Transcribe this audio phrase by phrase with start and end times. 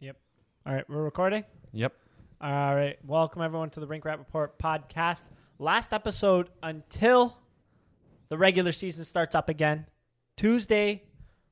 [0.00, 0.16] Yep.
[0.66, 1.42] All right, we're recording.
[1.72, 1.94] Yep.
[2.42, 5.24] All right, welcome everyone to the Rink Rat Report podcast.
[5.58, 7.38] Last episode until
[8.28, 9.86] the regular season starts up again.
[10.36, 11.02] Tuesday,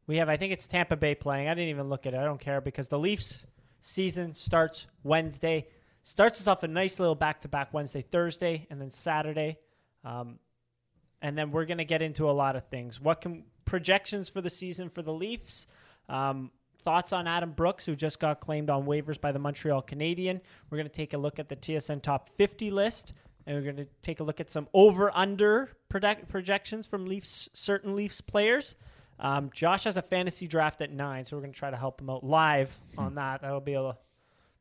[0.07, 1.49] we have I think it's Tampa Bay playing.
[1.49, 2.19] I didn't even look at it.
[2.19, 3.46] I don't care because the Leafs
[3.80, 5.67] season starts Wednesday.
[6.03, 9.57] Starts us off a nice little back-to-back Wednesday, Thursday, and then Saturday.
[10.05, 10.39] Um,
[11.23, 13.01] and then we're going to get into a lot of things.
[13.01, 15.67] What can projections for the season for the Leafs?
[16.11, 16.51] Um,
[16.85, 20.41] thoughts on Adam Brooks, who just got claimed on waivers by the Montreal Canadian.
[20.70, 23.12] We're going to take a look at the TSN top 50 list,
[23.47, 27.97] and we're going to take a look at some over/under project- projections from Leafs certain
[27.97, 28.77] Leafs players.
[29.19, 32.01] Um, Josh has a fantasy draft at nine, so we're going to try to help
[32.01, 33.43] him out live on that.
[33.43, 33.98] That'll be able to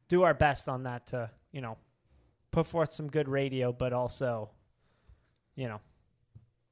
[0.10, 1.78] do our best on that to you know
[2.52, 4.50] put forth some good radio, but also
[5.56, 5.80] you know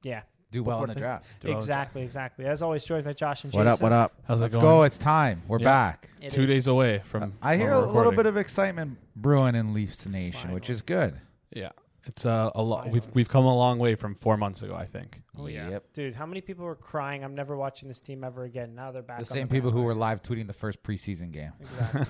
[0.02, 1.26] yeah Do well Before in the the- draft.
[1.42, 2.44] Well exactly exactly.
[2.44, 3.80] As always, joined by Josh and What up?
[3.80, 4.12] What up?
[4.28, 4.64] How's it Let's going?
[4.66, 4.82] go.
[4.82, 5.42] It's time.
[5.48, 5.64] We're Yeah.
[5.64, 6.08] back.
[6.20, 6.48] It Two is.
[6.48, 7.32] days away from.
[7.42, 11.18] I hear a we're little bit of excitement brewing in Leafs Nation, which is good.
[11.50, 11.70] Yeah,
[12.04, 12.90] it's uh, a lot.
[12.90, 14.74] We've we've come a long way from four months ago.
[14.74, 15.22] I think.
[15.38, 15.70] Oh, yeah.
[15.70, 15.84] Yep.
[15.94, 17.24] Dude, how many people were crying?
[17.24, 18.74] I'm never watching this team ever again.
[18.74, 19.18] Now they're back.
[19.18, 21.52] The on same people who were live tweeting the first preseason game.
[21.60, 22.06] Exactly.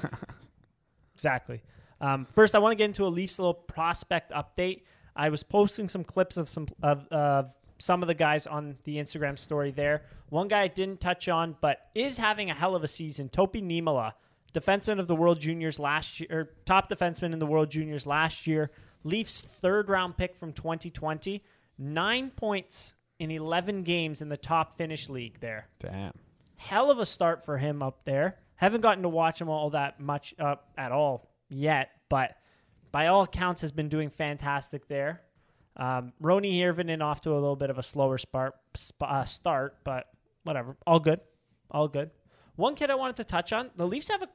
[1.15, 1.63] exactly.
[2.01, 4.83] Um, first, I want to get into a Leafs little prospect update.
[5.15, 7.45] I was posting some clips of some of uh,
[7.83, 10.03] some of the guys on the Instagram story there.
[10.29, 13.29] One guy I didn't touch on, but is having a hell of a season.
[13.29, 14.13] Topi Niemelä,
[14.55, 18.47] defenseman of the World Juniors last year, or top defenseman in the World Juniors last
[18.47, 18.71] year.
[19.03, 21.43] Leafs third round pick from 2020.
[21.77, 26.13] Nine points in 11 games in the top Finnish league there Damn.
[26.57, 28.37] hell of a start for him up there.
[28.55, 32.37] Haven't gotten to watch him all that much uh, at all yet, but
[32.93, 35.23] by all accounts has been doing fantastic there.
[35.77, 40.06] Um, Roni off to a little bit of a slower spark, sp- uh, start, but
[40.45, 40.77] whatever.
[40.87, 41.20] All good.
[41.70, 42.11] All good.
[42.56, 43.70] One kid I wanted to touch on.
[43.77, 44.29] The Leafs have a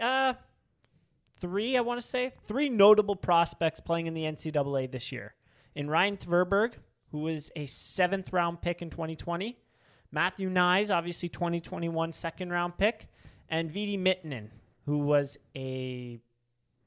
[0.00, 0.34] uh,
[1.40, 5.34] three, I want to say, three notable prospects playing in the NCAA this year.
[5.74, 6.74] In Ryan Tverberg,
[7.10, 9.58] who was a seventh round pick in 2020.
[10.10, 13.08] Matthew Knies, obviously 2021 second round pick.
[13.48, 14.48] And Veeti Miettinen,
[14.86, 16.20] who was a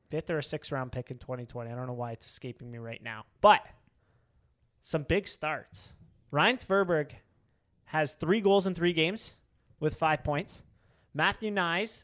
[0.10, 1.72] fifth or a sixth round pick in 2020.
[1.72, 3.26] I don't know why it's escaping me right now.
[3.42, 3.66] But
[4.82, 5.94] some big starts.
[6.32, 7.12] Ryan Tverberg
[7.86, 9.36] has three goals in three games
[9.80, 10.64] with five points.
[11.14, 12.04] Matthew Knies,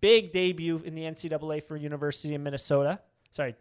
[0.00, 3.00] big debut in the NCAA for University of Minnesota.
[3.30, 3.54] Sorry,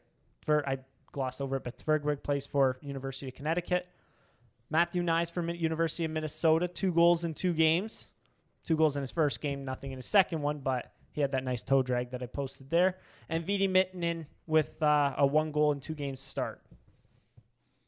[0.48, 0.80] I
[1.12, 3.88] glossed over it, but Tverberg plays for University of Connecticut.
[4.70, 8.10] Matthew Knies for University of Minnesota, two goals in two games.
[8.66, 11.44] Two goals in his first game, nothing in his second one, but he had that
[11.44, 12.98] nice toe drag that I posted there.
[13.28, 16.62] And Veeti Miettinen with uh, a one goal in two games start.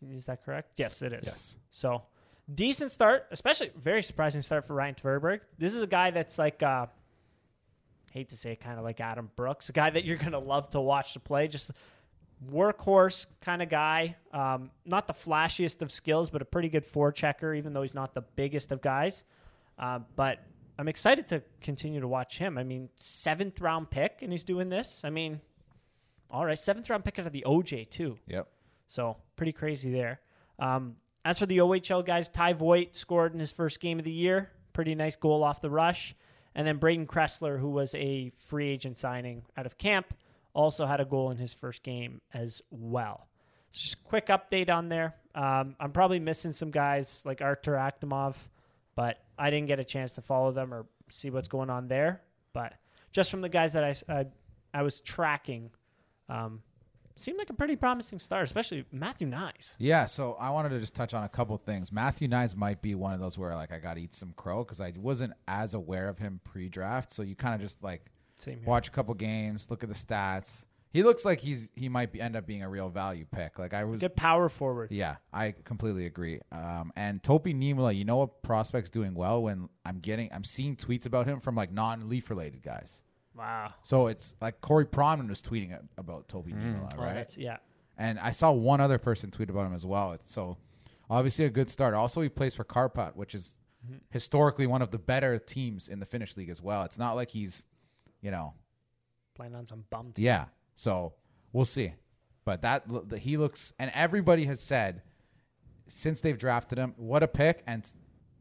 [0.09, 0.73] Is that correct?
[0.77, 1.23] Yes, it is.
[1.25, 1.57] Yes.
[1.69, 2.03] So
[2.53, 5.41] decent start, especially very surprising start for Ryan Tverberg.
[5.57, 6.87] This is a guy that's like, uh,
[8.11, 10.39] hate to say it, kind of like Adam Brooks, a guy that you're going to
[10.39, 11.47] love to watch to play.
[11.47, 11.71] Just
[12.51, 14.15] workhorse kind of guy.
[14.33, 18.13] Um, not the flashiest of skills, but a pretty good forechecker, even though he's not
[18.13, 19.23] the biggest of guys.
[19.77, 20.39] Uh, but
[20.81, 22.58] I'm excited to continue to watch him.
[22.58, 25.02] I mean, seventh round pick, and he's doing this.
[25.03, 25.40] I mean,
[26.31, 28.18] all right, seventh round pick out of the OJ too.
[28.25, 28.47] Yep.
[28.88, 30.22] So pretty crazy there.
[30.58, 34.12] Um, as for the OHL guys, Ty Voit scored in his first game of the
[34.12, 34.50] year.
[34.74, 36.16] Pretty nice goal off the rush.
[36.56, 40.16] And then Braeden Kressler, who was a free agent signing out of camp,
[40.56, 43.28] also had a goal in his first game as well.
[43.69, 45.13] So just quick update on there.
[45.36, 48.36] Um, I'm probably missing some guys like Artur Akhtyamov,
[48.96, 52.22] but I didn't get a chance to follow them or see what's going on there.
[52.53, 52.74] But
[53.12, 54.25] just from the guys that I, I,
[54.72, 55.72] I was tracking,
[56.29, 56.62] um,
[57.16, 59.74] seemed like a pretty promising start, especially Matthew Knies.
[59.80, 61.91] Yeah, so I wanted to just touch on a couple things.
[61.91, 64.63] Matthew Knies might be one of those where like I got to eat some crow
[64.63, 67.12] because I wasn't as aware of him pre-draft.
[67.12, 68.12] So you kind of just like
[68.63, 70.66] watch a couple games, look at the stats.
[70.94, 73.57] He looks like he's he might be end up being a real value pick.
[73.57, 74.91] Like I was Good power forward.
[74.91, 76.41] Yeah, I completely agree.
[76.52, 80.75] Um, and Topi Niemelä, you know what prospect's doing well when I'm getting I'm seeing
[80.75, 83.01] tweets about him from like non-leaf related guys.
[83.34, 83.74] Wow.
[83.84, 87.15] So it's like Corey Pronman was tweeting about Toby Niemelä, Oh, right?
[87.15, 87.57] that's, yeah.
[87.98, 90.12] And I saw one other person tweet about him as well.
[90.12, 90.57] It's so
[91.10, 91.94] obviously a good start.
[91.94, 93.56] Also, he plays for Karpat, which is
[94.10, 96.83] historically one of the better teams in the Finnish league as well.
[96.83, 97.63] It's not like he's,
[98.21, 98.54] you know,
[99.36, 100.25] Playing on some bum team.
[100.25, 100.45] yeah.
[100.81, 101.13] So
[101.54, 101.94] we'll see.
[102.44, 102.86] But that
[103.19, 105.04] he looks, and everybody has said
[105.88, 107.88] since they've drafted him, what a pick, and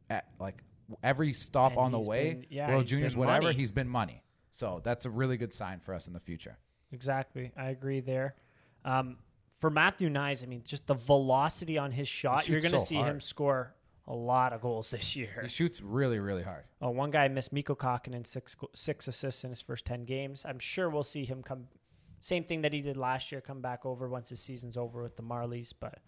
[0.09, 0.63] at, like
[1.03, 3.57] every stop And on the way, been- yeah, World Juniors, whatever, money.
[3.57, 4.23] he's been money.
[4.49, 6.57] So that's a really good sign for us in the future.
[6.93, 7.53] Exactly.
[7.59, 8.37] I agree there.
[8.87, 9.19] Um,
[9.61, 12.85] for Matthew Knies, I mean, just the velocity on his shot, you're going to so
[12.87, 13.75] see him score
[14.07, 15.41] a lot of goals this year.
[15.43, 16.65] He shoots really, really hard.
[16.81, 20.43] Oh, one guy missed Mikko Kokkonen six six assists in his first ten games.
[20.49, 21.67] I'm sure we'll see him come.
[22.21, 25.17] Same thing that he did last year, come back over once his season's over with
[25.17, 25.73] the Marlies.
[25.79, 25.99] But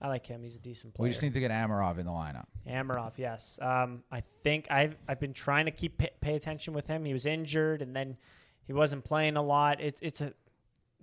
[0.00, 1.04] I like him; he's a decent player.
[1.04, 2.46] We just need to get Amarov in the lineup.
[2.68, 3.58] Amarov, yes.
[3.60, 7.04] Um, I think I've I've been trying to keep pay, pay attention with him.
[7.04, 8.16] He was injured, and then
[8.66, 9.80] he wasn't playing a lot.
[9.80, 10.32] It's it's a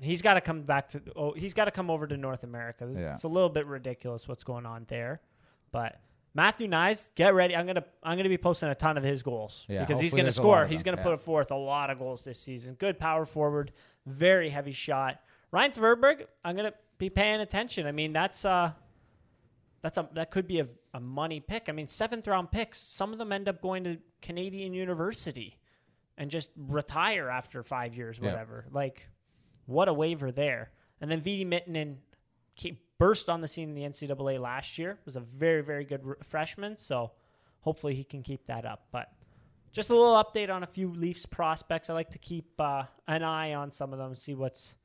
[0.01, 1.01] he's got to come back to.
[1.15, 2.87] Oh, he's got to come over to North America.
[2.87, 3.13] It's, Yeah.
[3.13, 5.21] it's a little bit ridiculous what's going on there,
[5.71, 5.99] but.
[6.35, 7.55] Matthew Knies, get ready.
[7.55, 10.23] I'm gonna I'm gonna be posting a ton of his goals Yeah, because he's gonna
[10.23, 10.67] there's a lot score.
[10.67, 11.03] He's gonna yeah.
[11.03, 12.75] put forth a lot of goals this season.
[12.75, 13.71] Good power forward,
[14.09, 15.19] very heavy shot.
[15.51, 17.85] Ryan Tverberg, I'm gonna be paying attention.
[17.87, 18.71] I mean, that's uh
[19.81, 21.69] that's a that could be a, a money pick.
[21.69, 22.79] I mean, seventh round picks.
[22.81, 25.57] Some of them end up going to Canadian University
[26.17, 28.31] and just retire after five years, Yeah.
[28.31, 28.65] whatever.
[28.71, 29.07] Like,
[29.65, 30.71] what a waiver there.
[30.99, 31.95] And then Veeti Miettinen
[32.97, 34.99] burst on the scene in the NCAA last year.
[35.05, 36.75] Was a very very good r- freshman.
[36.77, 37.11] So
[37.61, 38.87] hopefully he can keep that up.
[38.91, 39.09] But
[39.71, 41.89] just a little update on a few Leafs prospects.
[41.89, 44.75] I like to keep uh, an eye on some of them, see what's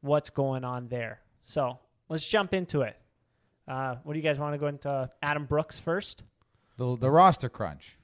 [0.00, 1.20] what's going on there.
[1.44, 1.78] So
[2.08, 2.96] let's jump into it.
[3.66, 6.22] Uh, what do you guys want to go into Adam Brooks first?
[6.76, 7.96] The the roster crunch.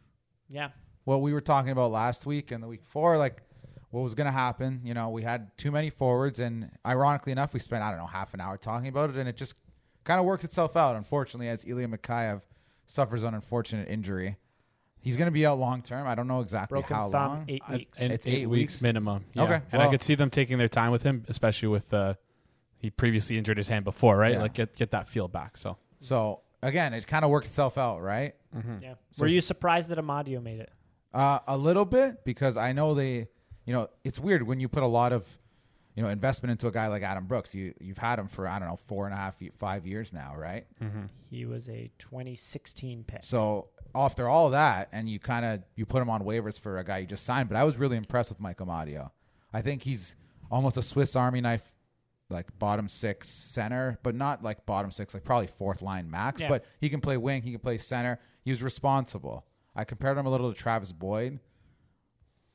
[0.49, 0.71] Yeah.
[1.05, 3.43] What we were talking about last week and the week before, like
[3.91, 4.81] what was going to happen.
[4.85, 8.07] You know, we had too many forwards, and ironically enough, we spent I don't know
[8.07, 9.55] half an hour talking about it, and it just
[10.05, 10.97] kind of worked itself out.
[10.97, 12.43] Unfortunately, as Ilya Mikheyev
[12.87, 14.37] suffers an unfortunate injury,
[15.01, 16.07] he's going to be out long term.
[16.07, 17.45] I don't know exactly Broken how thumb, long.
[17.49, 18.01] eight I- weeks.
[18.01, 18.83] and It's eight, eight weeks, weeks?
[18.83, 19.25] minimum.
[19.35, 19.43] Yeah.
[19.45, 22.15] Okay, and I could see them taking their time with him, especially with uh,
[22.81, 24.35] he previously injured his hand before, right?
[24.35, 24.43] Yeah.
[24.43, 25.57] Like get get that feel back.
[25.57, 28.35] So So again, it kind of worked itself out, right?
[28.83, 28.95] yeah.
[29.11, 30.71] So- Were you surprised that Amadio made it?
[31.13, 33.27] Uh, a little bit because I know they,
[33.65, 35.27] you know, it's weird when you put a lot of,
[35.97, 37.53] you know, investment into a guy like Adam Brooks.
[37.53, 40.35] You you've had him for I don't know four and a half five years now,
[40.37, 40.67] right?
[41.29, 43.25] He was a 2016 pick.
[43.25, 46.85] So after all that, and you kind of you put him on waivers for a
[46.85, 47.49] guy you just signed.
[47.49, 49.11] But I was really impressed with Mike Amadio.
[49.53, 50.15] I think he's
[50.51, 51.75] almost a Swiss Army knife,
[52.29, 56.41] like bottom six center, but not like bottom six, like probably fourth line max.
[56.41, 56.49] Yeah.
[56.49, 58.21] But he can play wing, he can play center.
[58.45, 59.47] He was responsible.
[59.75, 61.41] I compared him a little to Travis Boyd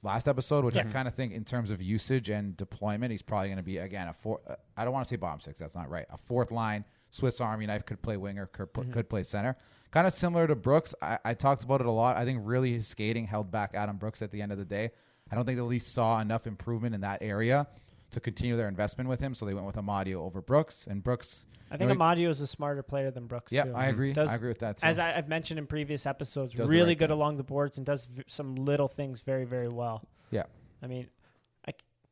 [0.05, 3.49] last episode, which I kind of think in terms of usage and deployment, he's probably
[3.49, 4.39] going to be again a four.
[4.47, 5.59] Uh, I don't want to say bottom six.
[5.59, 6.05] That's not right.
[6.11, 8.93] A fourth line Swiss Army knife could play winger, could, pl- mm-hmm.
[8.93, 9.55] could play center.
[9.91, 10.93] Kind of similar to Brooks.
[11.01, 12.17] I, I talked about it a lot.
[12.17, 14.91] I think really his skating held back Adam Brooks at the end of the day.
[15.31, 17.67] I don't think the Leafs saw enough improvement in that area
[18.11, 20.85] to continue their investment with him, so they went with Amadio over Brooks.
[20.87, 23.51] And Brooks, I think you know, Amadio is a smarter player than Brooks.
[23.51, 23.73] yeah, too.
[23.73, 24.13] I agree.
[24.13, 24.85] Does- I agree with that too.
[24.85, 27.13] As I, I've mentioned in previous episodes, Does really right good thing.
[27.17, 30.03] along the boards and does v- some little things very, very well.
[30.29, 30.43] yeah,
[30.83, 31.07] I mean,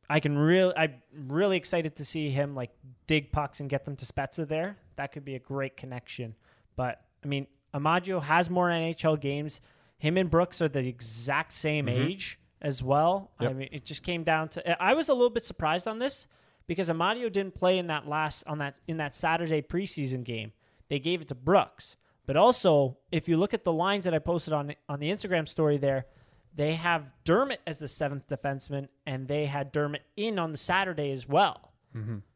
[0.08, 0.94] I, can really, I'm
[1.28, 2.70] really excited to see him like
[3.06, 4.76] dig pucks and get them to Spezza there.
[4.96, 6.34] That could be a great connection.
[6.76, 9.60] But I mean, Amadio has more NHL games.
[9.98, 12.02] Him and Brooks are the exact same mm-hmm.
[12.02, 13.32] age as well.
[13.40, 14.82] I mean, it just came down to.
[14.82, 16.26] I was a little bit surprised on this
[16.66, 20.52] because Amadio didn't play in that last on that in that Saturday preseason game.
[20.88, 21.96] They gave it to Brooks.
[22.26, 25.48] But also, if you look at the lines that I posted on on the Instagram
[25.48, 26.06] story there,
[26.54, 31.10] they have Dermott as the seventh defenseman, and they had Dermott in on the Saturday
[31.12, 31.72] as well.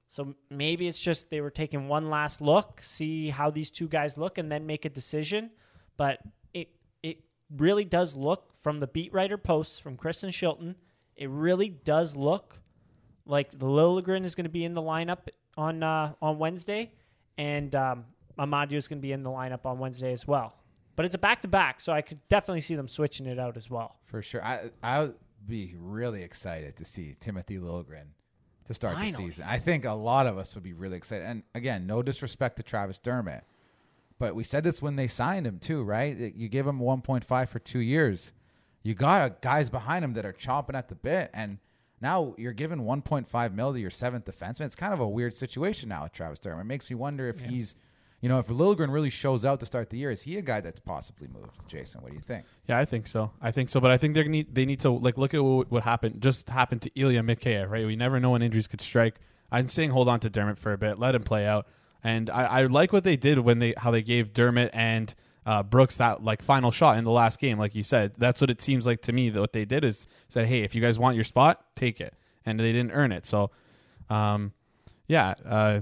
[0.09, 4.17] So maybe it's just they were taking one last look, see how these two guys
[4.17, 5.51] look, and then make a decision.
[5.97, 6.21] But
[6.55, 6.69] it
[7.03, 7.19] it
[7.57, 10.75] really does look from the beat writer posts from Kristen Shilton.
[11.17, 12.61] It really does look
[13.27, 16.93] like the Liljegren is going to be in the lineup on uh, on Wednesday,
[17.37, 18.05] and um,
[18.39, 20.55] Amadio is going to be in the lineup on Wednesday as well.
[20.99, 23.57] But it's a back to back, so I could definitely see them switching it out
[23.57, 24.01] as well.
[24.05, 24.45] for sure.
[24.45, 25.15] I I would
[25.47, 28.09] be really excited to see Timothy Liljegren
[28.67, 29.45] to start the season.
[29.47, 31.25] I think a lot of us would be really excited.
[31.25, 33.45] And again, no disrespect to Travis Dermott,
[34.19, 36.35] but we said this when they signed him too, right?
[36.35, 38.33] You give him 1.5 for two years.
[38.83, 41.59] You got guys behind him that are chomping at the bit, and
[42.01, 44.63] now you're giving 1.5 mil to your seventh defenseman.
[44.63, 46.63] It's kind of a weird situation now with Travis Dermott.
[46.63, 47.77] It makes me wonder if he's,
[48.21, 50.61] you know, if Liljegren really shows out to start the year, is he a guy
[50.61, 51.69] that's possibly moved?
[51.69, 52.47] Jason, what do you think?
[52.67, 53.31] Yeah, I think so.
[53.41, 55.71] I think so, but I think they need they need to like look at what,
[55.71, 57.87] what happened just happened to Ilya Mikheyev, right?
[57.87, 59.21] We never know when injuries could strike.
[59.53, 61.67] I'm saying hold on to Dermott for a bit, let him play out,
[62.03, 65.15] and I, I like what they did when they how they gave Dermott and
[65.47, 68.15] uh, Brooks that like final shot in the last game, like you said.
[68.19, 69.31] That's what it seems like to me.
[69.31, 72.15] That what they did is said, hey, if you guys want your spot, take it,
[72.45, 73.25] and they didn't earn it.
[73.27, 73.51] So,
[74.11, 74.53] um,
[75.07, 75.81] yeah, uh,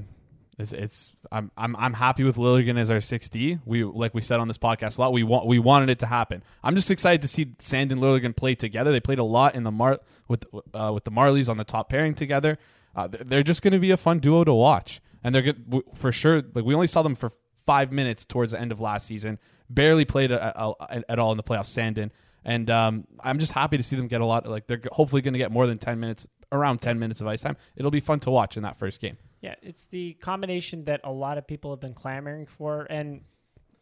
[0.58, 3.60] it's, it's I'm I'm I'm happy with Liljegren as our 6D.
[3.66, 5.12] We like we said on this podcast a lot.
[5.12, 6.42] We want we wanted it to happen.
[6.62, 8.90] I'm just excited to see Sand and Liljegren play together.
[8.90, 9.98] They played a lot in the Mar
[10.28, 12.58] with uh, with the Marlies on the top pairing together.
[12.94, 16.10] Uh, they're just going to be a fun duo to watch, and they're good for
[16.10, 16.42] sure.
[16.54, 17.32] Like we only saw them for
[17.66, 19.38] five minutes towards the end of last season.
[19.68, 21.68] Barely played a, a, a, at all in the playoffs.
[21.68, 22.10] Sandin,
[22.46, 24.46] and um, I'm just happy to see them get a lot.
[24.46, 27.42] Like they're hopefully going to get more than ten minutes, around ten minutes of ice
[27.42, 27.58] time.
[27.76, 29.18] It'll be fun to watch in that first game.
[29.40, 33.20] Yeah, it's the combination that a lot of people have been clamoring for, and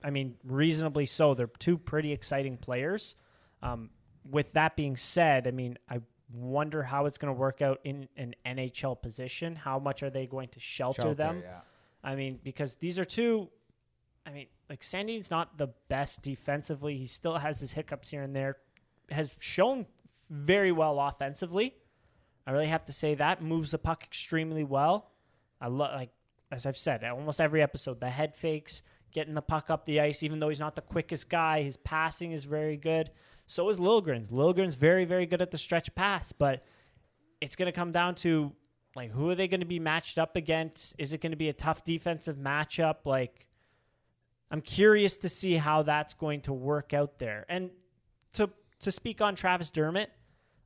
[0.03, 1.35] I mean, reasonably so.
[1.35, 3.17] They're two pretty exciting players.
[3.63, 3.91] Um,
[4.29, 6.01] with that being said, I mean, I
[6.33, 9.55] wonder how it's going to work out in an NHL position.
[9.57, 11.43] How much are they going to shelter, Shelter, them?
[11.43, 11.61] yeah.
[12.03, 13.49] I mean, because these are two.
[14.27, 16.97] I mean, like Sandy's not the best defensively.
[16.97, 18.57] He still has his hiccups here and there.
[19.11, 19.87] Has shown
[20.31, 21.75] very well offensively.
[22.47, 25.11] I really have to say that moves the puck extremely well.
[25.65, 26.11] I love like
[26.53, 30.23] as I've said, almost every episode, the head fakes, getting the puck up the ice,
[30.23, 33.11] even though he's not the quickest guy, his passing is very good.
[33.47, 34.29] So is Liljegren's.
[34.29, 36.65] Liljegren's very, very good at the stretch pass, but
[37.41, 38.53] it's going to come down to
[38.95, 40.95] like who are they going to be matched up against?
[40.99, 42.99] Is it going to be a tough defensive matchup?
[43.05, 43.49] Like,
[44.51, 47.47] I'm curious to see how that's going to work out there.
[47.49, 47.71] And
[48.35, 50.11] to to speak on Travis Dermott,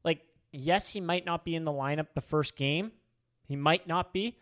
[0.04, 2.92] like yes, he might not be in the lineup the first game.
[3.46, 4.36] He might not be,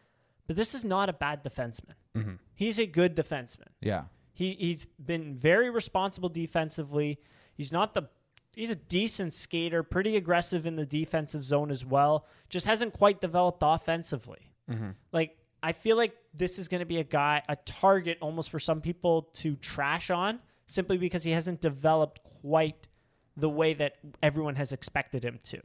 [0.47, 1.95] but this is not a bad defenseman.
[2.17, 2.35] Mm-hmm.
[2.55, 3.69] He's a good defenseman.
[3.81, 4.05] Yeah.
[4.33, 7.19] He he's been very responsible defensively.
[7.55, 8.09] He's not the
[8.55, 12.27] he's a decent skater, pretty aggressive in the defensive zone as well.
[12.49, 14.53] Just hasn't quite developed offensively.
[14.71, 14.91] Mm-hmm.
[15.13, 18.61] Like I feel like this is going to be a guy, a target almost for
[18.61, 22.89] some people to trash on simply because he hasn't developed quite
[23.37, 25.61] the way that everyone has expected him to.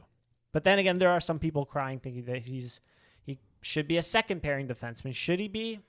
[0.52, 2.91] But then again, there are some people crying thinking that he's he
[3.62, 5.14] should be a second pairing defenseman.
[5.14, 5.80] Should he be?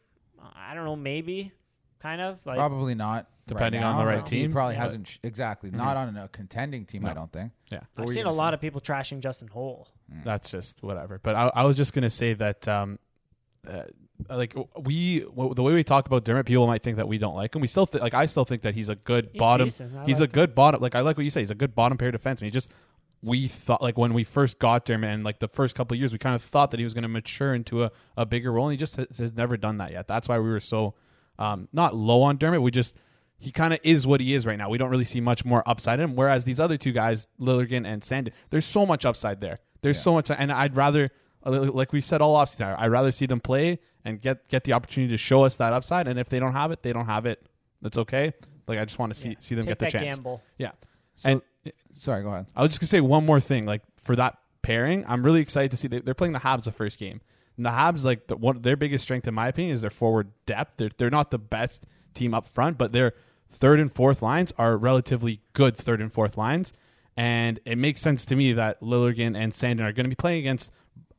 [0.56, 1.52] I don't know, maybe
[2.00, 3.28] kind of like Probably not.
[3.46, 4.54] Depending right on the right He team.
[4.54, 4.82] probably Yeah.
[4.84, 7.06] hasn't sh- exactly not on a contending team.
[7.06, 7.52] I don't think.
[7.70, 7.82] Yeah.
[7.98, 9.90] I've seen a lot of people trashing Justin Holl.
[10.24, 11.20] That's just whatever.
[11.22, 13.00] But I, I was just gonna say that, um,
[13.70, 13.84] uh,
[14.30, 17.36] like we, w- the way we talk about Dermott, people might think that we don't
[17.36, 17.62] like him.
[17.62, 19.68] We still think, like I still think that he's a good He's bottom.
[19.68, 20.06] decent.
[20.06, 20.80] He's like a good bottom.
[20.82, 21.42] Like I like what you say.
[21.42, 22.44] He's a good bottom pair defenseman.
[22.44, 22.72] He just
[23.24, 26.12] we thought like when we first got Dermott and like the first couple of years,
[26.12, 28.68] we kind of thought that he was going to mature into a, a bigger role.
[28.68, 30.08] And he just has, has never done that yet.
[30.08, 30.94] That's why we were so
[31.40, 33.00] um, not low on Dermott We just
[33.40, 34.70] he kind of is what he is right now.
[34.70, 36.16] We don't really see much more upside in him.
[36.16, 39.56] Whereas these other two guys, Liljegren and Sandin, there's so much upside there.
[39.82, 41.12] There's so much, and I'd rather,
[41.44, 45.12] like we said all offseason, I'd rather see them play and get get the opportunity
[45.12, 46.08] to show us that upside.
[46.08, 46.40] And if they
[51.64, 52.04] don't have it, they don't have it.
[52.04, 52.04] That's okay.
[52.04, 52.04] Like I just want to see Yeah.
[52.04, 52.04] see them Take get the that chance.
[52.04, 52.04] gamble.
[52.04, 52.04] Yeah.
[52.04, 52.46] So- and Sorry, go ahead.
[52.56, 53.66] I was just gonna say one more thing.
[53.66, 56.72] Like for that pairing, I'm really excited to see they, they're playing the Habs the
[56.72, 57.22] first game.
[57.58, 60.32] And the Habs, like the, one their biggest strength, in my opinion, is their forward
[60.46, 60.78] depth.
[60.78, 63.14] They're they're not the best team up front, but their
[63.50, 66.74] third and fourth lines are relatively good third and fourth lines.
[67.16, 70.40] And it makes sense to me that Liljegren and Sandin are going to be playing
[70.40, 70.72] against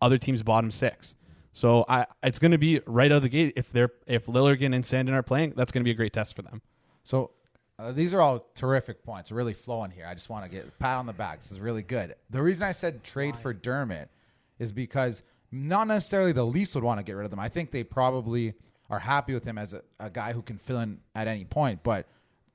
[0.02, 1.14] other teams' bottom six.
[1.52, 4.74] So I, it's going to be right out of the gate if they're if Liljegren
[4.74, 6.62] and Sandin are playing, that's going to be a great test for them.
[7.04, 7.30] So
[7.78, 9.32] uh, these are all terrific points.
[9.32, 10.06] Really flowing here.
[10.06, 11.40] I just want to get pat on the back.
[11.40, 12.14] This is really good.
[12.30, 14.10] The reason I said trade for Dermott
[14.58, 17.40] is because not necessarily the Leafs would want to get rid of them.
[17.40, 18.54] I think they probably
[18.90, 21.82] are happy with him as a, a guy who can fill in at any point.
[21.82, 22.06] But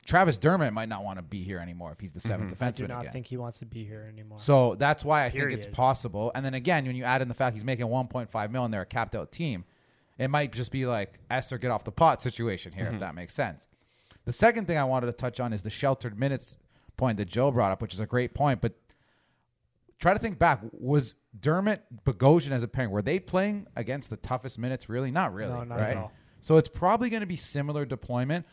[0.05, 2.75] Travis Dermott might not want to be here anymore if he's the 7th I defenseman
[2.75, 3.13] do not again.
[3.13, 4.39] think he wants to be here anymore.
[4.39, 6.31] So that's why I think it's possible.
[6.33, 8.85] And then again, when you add in the fact he's making 1.5 million, they're a
[8.85, 9.65] capped out team.
[10.17, 13.33] It might just be like Esther get off the pot situation here, if that makes
[13.33, 13.67] sense.
[14.25, 16.57] The second thing I wanted to touch on is the sheltered minutes
[16.97, 18.61] point that Joe brought up, which is a great point.
[18.61, 18.73] But
[19.99, 24.17] try to think back: was Dermott Bogosian as a pairing were they playing against the
[24.17, 24.89] toughest minutes?
[24.89, 26.09] Really, not really, No, not right?
[26.41, 28.45] So it's probably going to be similar deployment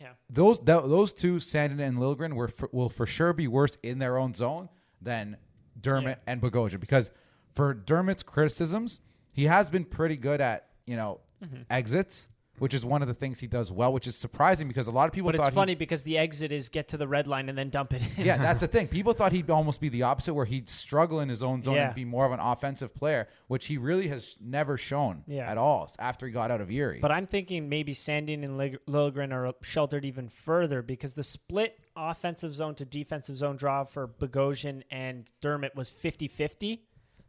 [0.00, 0.12] yeah.
[0.30, 3.98] those th- those two, Sandin and Liljegren, were for, will for sure be worse in
[3.98, 4.68] their own zone
[5.02, 5.36] than
[5.80, 7.10] Dermott and Bogosian because
[7.54, 9.00] for Dermott's criticisms,
[9.32, 11.62] he has been pretty good at you know Mm-hmm.
[11.70, 12.26] exits,
[12.58, 15.06] which is one of the things he does well, which is surprising because a lot
[15.08, 17.48] of people But it's he- funny because the exit is get to the red line
[17.48, 18.24] and then dump it in.
[18.26, 18.88] yeah, that's the thing.
[18.88, 21.86] People thought he'd almost be the opposite, where he'd struggle in his own zone Yeah.
[21.86, 25.50] and be more of an offensive player, which he really has never shown Yeah.
[25.50, 26.98] at all after he got out of Erie.
[27.00, 31.78] But I'm thinking maybe Sandin and Lig- Liljegren are sheltered even further because the split
[31.96, 36.82] offensive zone to defensive zone draw for Bogosian and Dermott was 50 50.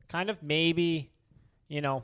[0.10, 1.12] Kind of maybe,
[1.68, 2.04] you know,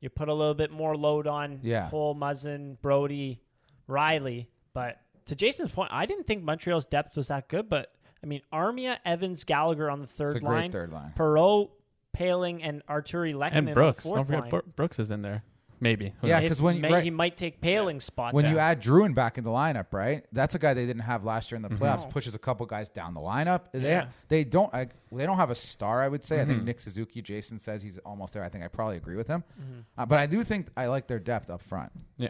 [0.00, 1.90] you put a little bit more load on Yeah.
[1.90, 3.40] Cole, Muzzin, Brodie,
[3.88, 4.46] Rielly.
[4.72, 7.68] But to Jason's point, I didn't think Montreal's depth was that good.
[7.68, 7.92] But
[8.22, 11.12] I mean, Armia, Evans, Gallagher on the third a great line, third line.
[11.16, 11.70] Perreault,
[12.12, 14.62] Paling, and Artturi Lehkonen And on Brooks, the fourth don't forget line.
[14.76, 15.44] Brooks is in there.
[15.82, 16.12] Maybe.
[16.20, 16.48] Who Yeah, knows?
[16.48, 18.52] 'cause If when- may- right- he might take Paling's spot when there.
[18.52, 20.26] you add Drouin back in the lineup, right?
[20.30, 21.82] That's a guy they didn't have last year in the Mm-hmm.
[21.82, 22.08] playoffs.
[22.10, 23.72] Pushes a couple guys down the lineup.
[23.72, 24.08] They Yeah.
[24.28, 26.02] they don't I, they don't have a star.
[26.02, 26.36] I would say.
[26.36, 26.50] I Mm-hmm.
[26.52, 27.22] think Nick Suzuki.
[27.22, 28.44] Jason says he's almost there.
[28.44, 29.42] I think I probably agree with him.
[29.60, 29.80] Mm-hmm.
[29.96, 31.92] Uh, but I do think I like their depth up front.
[32.18, 32.28] yeah.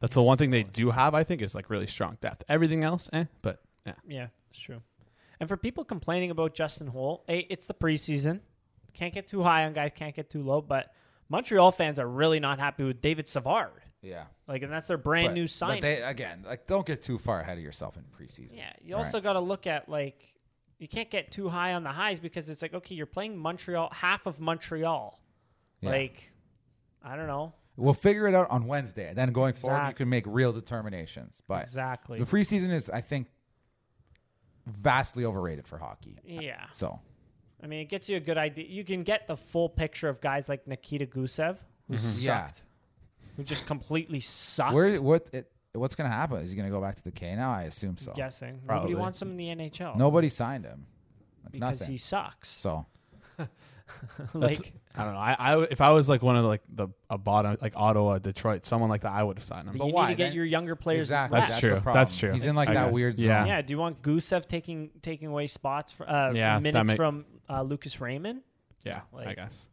[0.00, 1.14] That's the one thing they do have.
[1.14, 2.42] I think is like really strong depth.
[2.48, 3.24] Everything else, eh?
[3.40, 4.82] But yeah, Yeah, it's true.
[5.40, 8.40] And for people complaining about Justin Holl, hey, it's the preseason.
[8.94, 10.60] Can't get too high on guys, can't get too low.
[10.60, 10.92] But
[11.28, 13.82] Montreal fans are really not happy with David Savard.
[14.02, 14.24] Yeah.
[14.48, 15.76] Like, and that's their brand But- new sign.
[15.76, 18.56] But they again, like, don't get too far ahead of yourself in preseason.
[18.56, 20.34] yeah, you also got to look at like
[20.78, 23.90] you can't get too high on the highs because it's like okay, you're playing Montreal,
[23.92, 25.18] half of Montreal.
[25.80, 25.90] Yeah.
[25.90, 26.32] Like,
[27.02, 29.12] I don't know We'll figure it out on Wednesday.
[29.14, 31.42] Then going forward, you can make real determinations.
[31.46, 32.18] But exactly.
[32.18, 33.28] the preseason is, I think,
[34.66, 36.18] vastly overrated for hockey.
[36.24, 37.00] yeah, So
[37.62, 38.66] I mean, it gets you a good idea.
[38.66, 41.98] You can get the full picture of guys like Nikita Gusev, who Yeah.
[42.46, 42.62] sucked,
[43.36, 44.74] who just completely sucked.
[44.74, 46.38] where what it, what's going to happen?
[46.42, 47.52] Is he going to go back to the K now?
[47.52, 48.12] I assume so.
[48.14, 48.60] guessing.
[48.66, 48.90] Probably.
[48.90, 49.96] Nobody wants him in the NHL.
[49.96, 50.86] Nobody signed him.
[51.44, 51.88] Like, because nothing.
[51.92, 52.48] he sucks.
[52.48, 52.86] so
[53.38, 53.50] That's-
[54.34, 55.20] like I don't know.
[55.20, 58.64] I, I if I was like one of like the a bottom like Ottawa, Detroit,
[58.66, 59.76] someone like that, I would have signed him.
[59.78, 60.08] But you why?
[60.08, 61.08] need to get Then- your younger players.
[61.08, 61.38] exactly.
[61.40, 61.60] That's reps.
[61.60, 61.70] true.
[61.80, 61.94] problem.
[61.94, 62.32] That's true.
[62.32, 62.94] He's in like I that guess.
[62.94, 63.26] weird zone.
[63.26, 63.46] Yeah.
[63.46, 63.62] Yeah.
[63.62, 67.24] Do you want Gusev taking taking away spots for uh, Yeah, that minutes make- from
[67.48, 68.42] uh, Lucas Raymond?
[68.84, 69.68] yeah, I guess.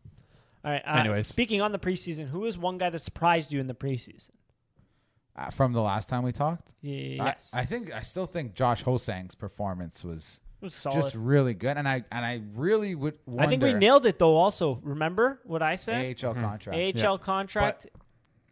[0.64, 0.84] All right.
[0.86, 1.28] Uh, Anyways.
[1.28, 4.32] speaking on the preseason, who is one guy that surprised you in the preseason?
[5.36, 6.74] Uh, from the last time we talked.
[6.82, 11.02] Yes, I, I think I still think Josh Ho-Sang's performance was was solid.
[11.02, 13.14] just really good, and I and I really would.
[13.26, 14.36] Wonder, I think we nailed it though.
[14.36, 16.18] Also, remember what I said?
[16.22, 17.04] AHL contract.
[17.04, 17.88] AHL contract,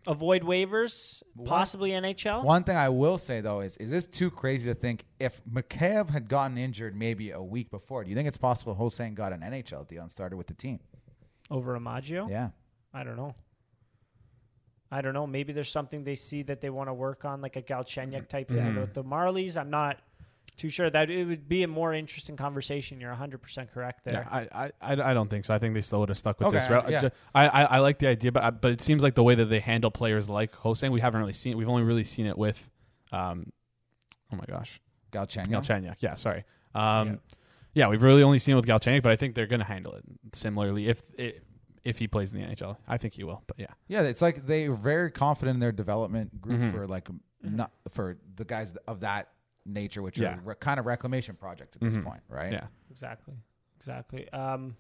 [0.08, 2.44] avoid waivers, possibly NHL.
[2.44, 6.10] One thing I will say though is, is this too crazy to think if Mikheyev
[6.10, 8.04] had gotten injured maybe a week before?
[8.04, 10.80] Do you think it's possible Ho-Sang got an NHL deal and started with the team?
[11.50, 12.30] over Amadio.
[12.30, 12.50] Yeah,
[12.94, 13.36] I don't know.
[14.92, 15.28] I don't know.
[15.28, 18.48] Maybe there's something they see that they want to work on, like a Galchenyuk type
[18.48, 18.80] thing mm-hmm.
[18.80, 19.58] with the Marlies.
[19.58, 19.98] I'm not
[20.58, 23.00] too sure that it would be a more interesting conversation.
[23.00, 24.28] You're 100 percent correct there.
[24.32, 25.54] Yeah, I, I, I I don't think so.
[25.54, 26.90] I think they still would have stuck with Okay, this route.
[26.90, 27.10] yeah.
[27.36, 29.46] I, I, I like the idea, but uh, but it seems like the way that
[29.46, 31.58] they handle players like Ho-Sang, we haven't really seen.
[31.58, 32.70] We've only really seen it with,
[33.12, 33.52] um,
[34.34, 35.48] oh my gosh, Galchenyuk.
[35.50, 35.96] Galchenyuk.
[36.00, 36.44] Yeah, sorry.
[36.76, 37.20] Um,
[37.74, 37.88] yeah.
[37.88, 40.04] we've really only seen it with Galchenyuk, but I think they're going to handle it
[40.34, 41.44] similarly if it,
[41.84, 42.78] if he plays in the NHL.
[42.88, 43.44] I think he will.
[43.48, 46.72] But yeah, Yeah, it's like they're very confident in their development group Mhm.
[46.72, 47.08] for like
[47.42, 49.30] not for the guys of that
[49.68, 50.36] nature, which Yeah.
[50.38, 52.04] are re- kind of reclamation projects at this Mhm.
[52.06, 52.52] point, right?
[52.54, 52.68] yeah.
[52.90, 53.36] Exactly.
[53.78, 54.30] Exactly.
[54.32, 54.76] Um,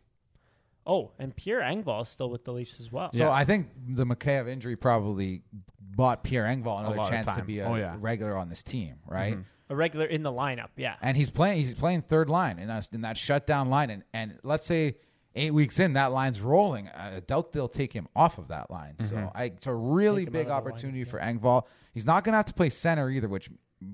[0.86, 3.12] oh, and Pierre Engvall is still with the Leafs as well.
[3.14, 3.32] So Yeah.
[3.32, 5.44] I think the Mikheyev injury probably
[5.80, 7.96] bought Pierre Engvall another lot chance to be a Oh, yeah.
[8.00, 9.36] regular on this team, right?
[9.38, 9.46] Mhm.
[9.70, 10.70] A regular in the lineup.
[10.78, 10.96] Yeah.
[11.02, 11.58] And he's playing.
[11.58, 13.90] He's playing third line in that in that shutdown line.
[13.90, 14.96] And and let's say
[15.36, 16.88] eight weeks in, that line's rolling.
[16.88, 18.96] I doubt they'll take him off of that line.
[19.02, 21.68] So I, it's a really big out of the opportunity for Engvall.
[21.94, 23.28] He's not going to have to play center either.
[23.28, 23.50] Which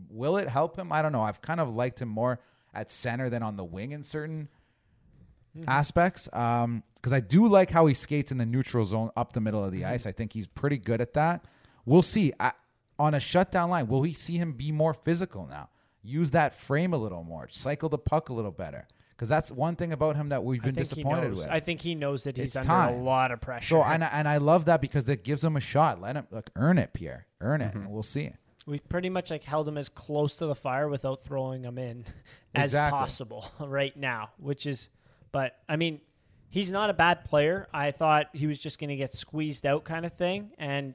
[0.10, 0.92] will it help him?
[0.92, 1.22] I don't know.
[1.22, 2.40] I've kind of liked him more
[2.74, 4.50] at center than on the wing in certain
[5.68, 6.30] aspects.
[6.34, 9.64] Um, because I do like how he skates in the neutral zone up the middle
[9.64, 10.06] of the ice.
[10.06, 11.44] I think he's pretty good at that.
[11.86, 12.32] We'll see.
[12.40, 12.54] I,
[12.98, 15.70] on a shutdown line, will we see him be more physical now?
[16.02, 18.88] Use that frame a little more, cycle the puck a little better.
[19.10, 21.48] Because that's one thing about him that we've been disappointed with.
[21.50, 22.94] I think he knows that he's It's under time.
[22.96, 23.68] a lot of pressure.
[23.76, 26.02] so and I, and I love that because it gives him a shot.
[26.02, 27.28] Let him like earn it, Pierre.
[27.42, 27.78] Earn it, Mm-hmm.
[27.80, 28.32] and we'll see.
[28.66, 32.06] We've pretty much like held him as close to the fire without throwing him in
[32.56, 32.98] as Exactly.
[32.98, 34.88] possible right now, which is,
[35.32, 36.00] but I mean,
[36.50, 37.68] he's not a bad player.
[37.74, 40.52] I thought he was just going to get squeezed out kind of thing.
[40.58, 40.94] And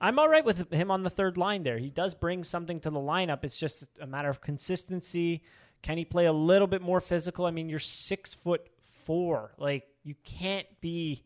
[0.00, 1.78] I'm all right with him on the third line there.
[1.78, 3.42] He does bring something to the lineup.
[3.42, 5.42] It's just a matter of consistency.
[5.82, 7.46] Can he play a little bit more physical?
[7.46, 8.68] I mean, you're six foot
[9.04, 9.54] four.
[9.58, 11.22] Like, you can't be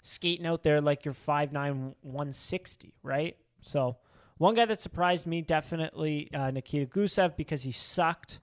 [0.00, 3.36] skating out there like you're 5'9, 160, right?
[3.60, 3.96] So,
[4.38, 8.38] one guy that surprised me definitely uh, Nikita Gusev because he sucked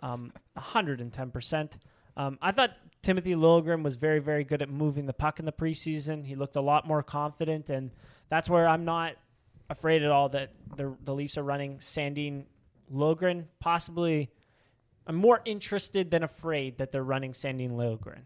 [0.00, 1.72] um, 110%.
[2.16, 2.70] Um, I thought
[3.02, 6.24] Timothy Liljegren was very, very good at moving the puck in the preseason.
[6.24, 7.90] He looked a lot more confident, and
[8.28, 9.14] that's where I'm not
[9.68, 12.44] afraid at all that the, the Leafs are running Sandin
[12.92, 13.44] Liljegren.
[13.60, 14.30] Possibly,
[15.06, 18.22] I'm more interested than afraid that they're running Sandin Liljegren.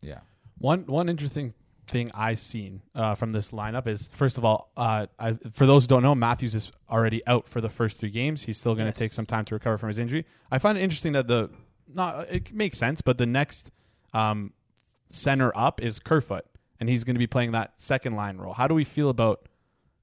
[0.00, 0.20] Yeah.
[0.58, 1.54] One one interesting
[1.90, 5.84] thing I've seen uh, from this lineup is first of all, uh, I, for those
[5.84, 8.44] who don't know, Matthews is already out for the first three games.
[8.44, 8.98] He's still going to Yes.
[8.98, 10.24] take some time to recover from his injury.
[10.50, 11.50] I find it interesting that the
[11.92, 13.70] not it makes sense, but the next
[14.14, 14.52] um,
[15.10, 16.44] center up is Kerfoot,
[16.78, 18.54] and he's going to be playing that second line role.
[18.54, 19.48] How do we feel about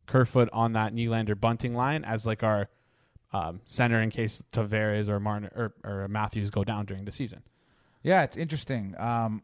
[0.05, 2.69] Kerfoot on that Nylander Bunting line as like our
[3.33, 7.43] um, center in case Tavares or Martin or, or Matthews go down during the season?
[8.03, 8.95] Yeah, it's interesting.
[8.97, 9.43] Um,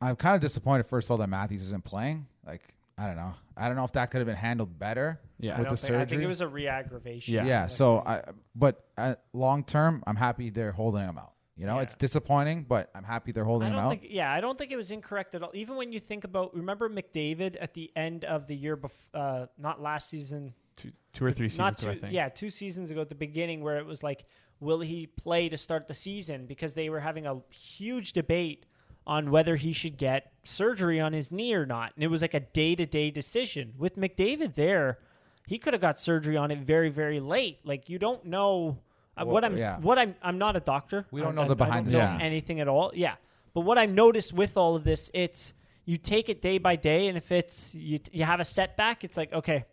[0.00, 2.26] I'm kind of disappointed, first of all, that Matthews isn't playing.
[2.46, 2.62] Like,
[2.96, 3.34] I don't know.
[3.56, 5.58] I don't know if that could have been handled better Yeah.
[5.58, 7.34] With the think, I think it was a re-aggravation.
[7.34, 7.44] Yeah.
[7.44, 7.66] yeah.
[7.66, 8.22] So, I,
[8.54, 11.32] but uh, long term, I'm happy they're holding him out.
[11.56, 11.82] You know, Yeah.
[11.82, 13.90] it's disappointing, but I'm happy they're holding I him don't out.
[13.90, 15.50] think, yeah, I don't think it was incorrect at all.
[15.54, 19.46] Even when you think about, remember McDavid at the end of the year, bef- uh,
[19.58, 22.14] not last season, two, two or three seasons not ago, I think.
[22.14, 24.24] yeah, two seasons ago at the beginning where it was like,
[24.60, 26.46] will he play to start the season?
[26.46, 28.64] Because they were having a huge debate
[29.06, 32.34] on whether he should get surgery on his knee or not, and it was like
[32.34, 33.72] a day to day decision.
[33.78, 34.98] With McDavid there,
[35.46, 37.58] he could have got surgery on it very very late.
[37.64, 38.78] Like you don't know.
[39.16, 39.78] uh, Well, what I'm, yeah.
[39.78, 41.06] what I'm, I'm not a doctor.
[41.10, 42.22] We don't I- know the I behind don't the scenes.
[42.22, 42.92] anything at all.
[42.94, 43.14] Yeah,
[43.54, 45.54] but what I've noticed with all of this, it's
[45.86, 49.16] you take it day by day, and if it's you, you have a setback, it's
[49.16, 49.64] like okay,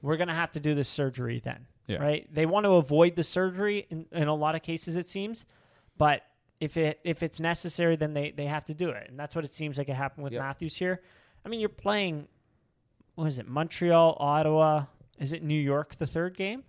[0.00, 1.98] we're gonna have to do this surgery then, Yeah.
[1.98, 2.26] right?
[2.32, 5.44] They want to avoid the surgery in, in a lot of cases, it seems,
[5.98, 6.22] but
[6.60, 9.44] if it if it's necessary, then they they have to do it, and that's what
[9.44, 10.42] it seems like it happened with Yep.
[10.42, 11.00] Matthews here.
[11.44, 12.28] I mean, you're playing,
[13.14, 13.48] what is it?
[13.48, 14.84] Montreal, Ottawa.
[15.18, 15.96] Is it New York?
[15.96, 16.64] The third game.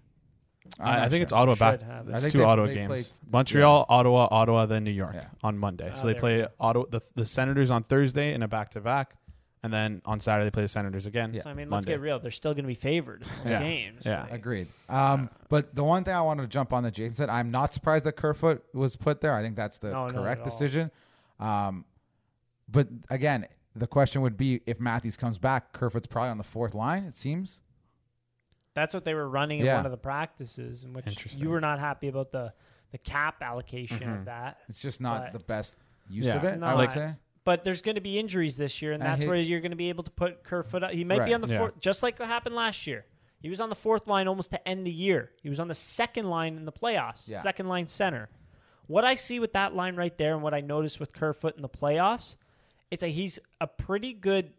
[0.79, 1.39] I'm I, I not think it's sure.
[1.39, 1.81] Ottawa back.
[1.81, 2.07] have.
[2.09, 2.87] I It's think two they- Ottawa they games:
[3.19, 5.25] played- Montreal, Ottawa, Ottawa, then New York Yeah.
[5.43, 5.89] on Monday.
[5.91, 6.47] Oh, so they play go.
[6.59, 9.15] Ottawa, the, the Senators on Thursday in a back to back,
[9.63, 11.33] and then on Saturday they play the Senators again.
[11.33, 11.43] Yeah.
[11.43, 11.75] So I mean, Monday.
[11.75, 12.19] let's get real.
[12.19, 13.59] They're still going to be favored in those Yeah.
[13.59, 14.01] games.
[14.05, 14.21] Yeah.
[14.23, 14.67] Like, Agreed.
[14.89, 17.73] Um, but the one thing I wanted to jump on that Jason said, I'm not
[17.73, 19.35] surprised that Kerfoot was put there.
[19.35, 20.51] I think that's the No, not correct at all.
[20.51, 20.91] decision.
[21.39, 21.85] Um,
[22.69, 23.45] but again,
[23.75, 27.03] the question would be if Matthews comes back, Kerfoot's probably on the fourth line.
[27.03, 27.61] It seems.
[28.73, 29.77] That's what they were running in Yeah.
[29.77, 31.41] one of the practices, in which Interesting.
[31.41, 32.53] you were not happy about the
[32.91, 34.57] the cap allocation of that.
[34.67, 35.77] It's just not But- the best
[36.09, 36.35] use Yeah.
[36.35, 36.59] of it.
[36.59, 37.15] No, I would I- say.
[37.43, 39.71] But there's going to be injuries this year, and, And that's he- where you're going
[39.71, 40.83] to be able to put Kerfoot.
[40.83, 40.91] Up.
[40.91, 41.57] He might be on the Yeah.
[41.57, 43.05] fourth, just like what happened last year.
[43.41, 45.31] He was on the fourth line almost to end the year.
[45.41, 47.39] He was on the second line in the playoffs, Yeah.
[47.39, 48.29] second line center.
[48.85, 51.63] What I see with that line right there, and what I noticed with Kerfoot in
[51.63, 52.35] the playoffs,
[52.91, 54.53] it's a he's a pretty good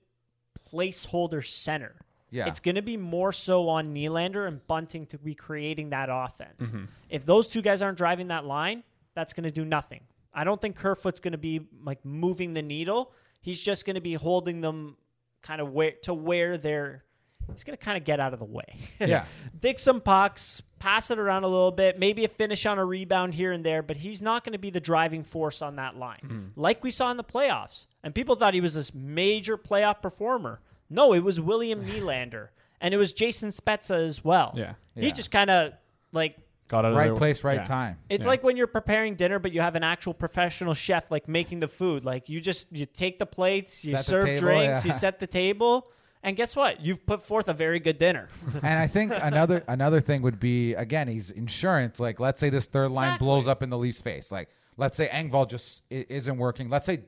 [0.73, 1.95] placeholder center.
[2.31, 2.47] Yeah.
[2.47, 6.69] It's going to be more so on Nylander and Bunting to be creating that offense.
[6.69, 6.85] Mm-hmm.
[7.11, 10.01] If those two guys aren't driving that line, that's going to do nothing.
[10.35, 13.13] I don't think Kerfoot's going to be like moving the needle.
[13.41, 14.97] He's just going to be holding them
[15.43, 17.05] kind of where to where they're.
[17.53, 18.79] He's going to kind of get out of the way.
[19.01, 19.25] Yeah.
[19.59, 23.35] dig some pucks, pass it around a little bit, maybe a finish on a rebound
[23.35, 26.21] here and there, but he's not going to be the driving force on that line,
[26.23, 26.61] mm-hmm.
[26.61, 27.89] like we saw in the playoffs.
[28.05, 30.61] And people thought he was this major playoff performer.
[30.89, 32.49] No, it was William Nylander,
[32.81, 34.53] and it was Jason Spezza as well.
[34.55, 34.75] Yeah.
[34.95, 35.73] he just kind of
[36.13, 36.37] like
[36.73, 37.65] Got out of right their- place, right yeah.
[37.65, 37.99] time.
[38.09, 38.31] it's Yeah.
[38.31, 41.69] like when you're preparing dinner, but you have an actual professional chef like making the
[41.69, 42.03] food.
[42.05, 45.27] Like you just you take the plates, you Set serve table, drinks, you set the
[45.27, 45.89] table,
[46.23, 46.81] and guess what?
[46.81, 48.29] You've put forth a very good dinner.
[48.63, 52.01] and I think another another thing would be again, he's insurance.
[52.01, 53.27] Like, let's say this third line Exactly.
[53.27, 54.33] blows up in the Leafs' face.
[54.33, 56.71] Like, let's say Engvall just isn't working.
[56.71, 57.03] Let's say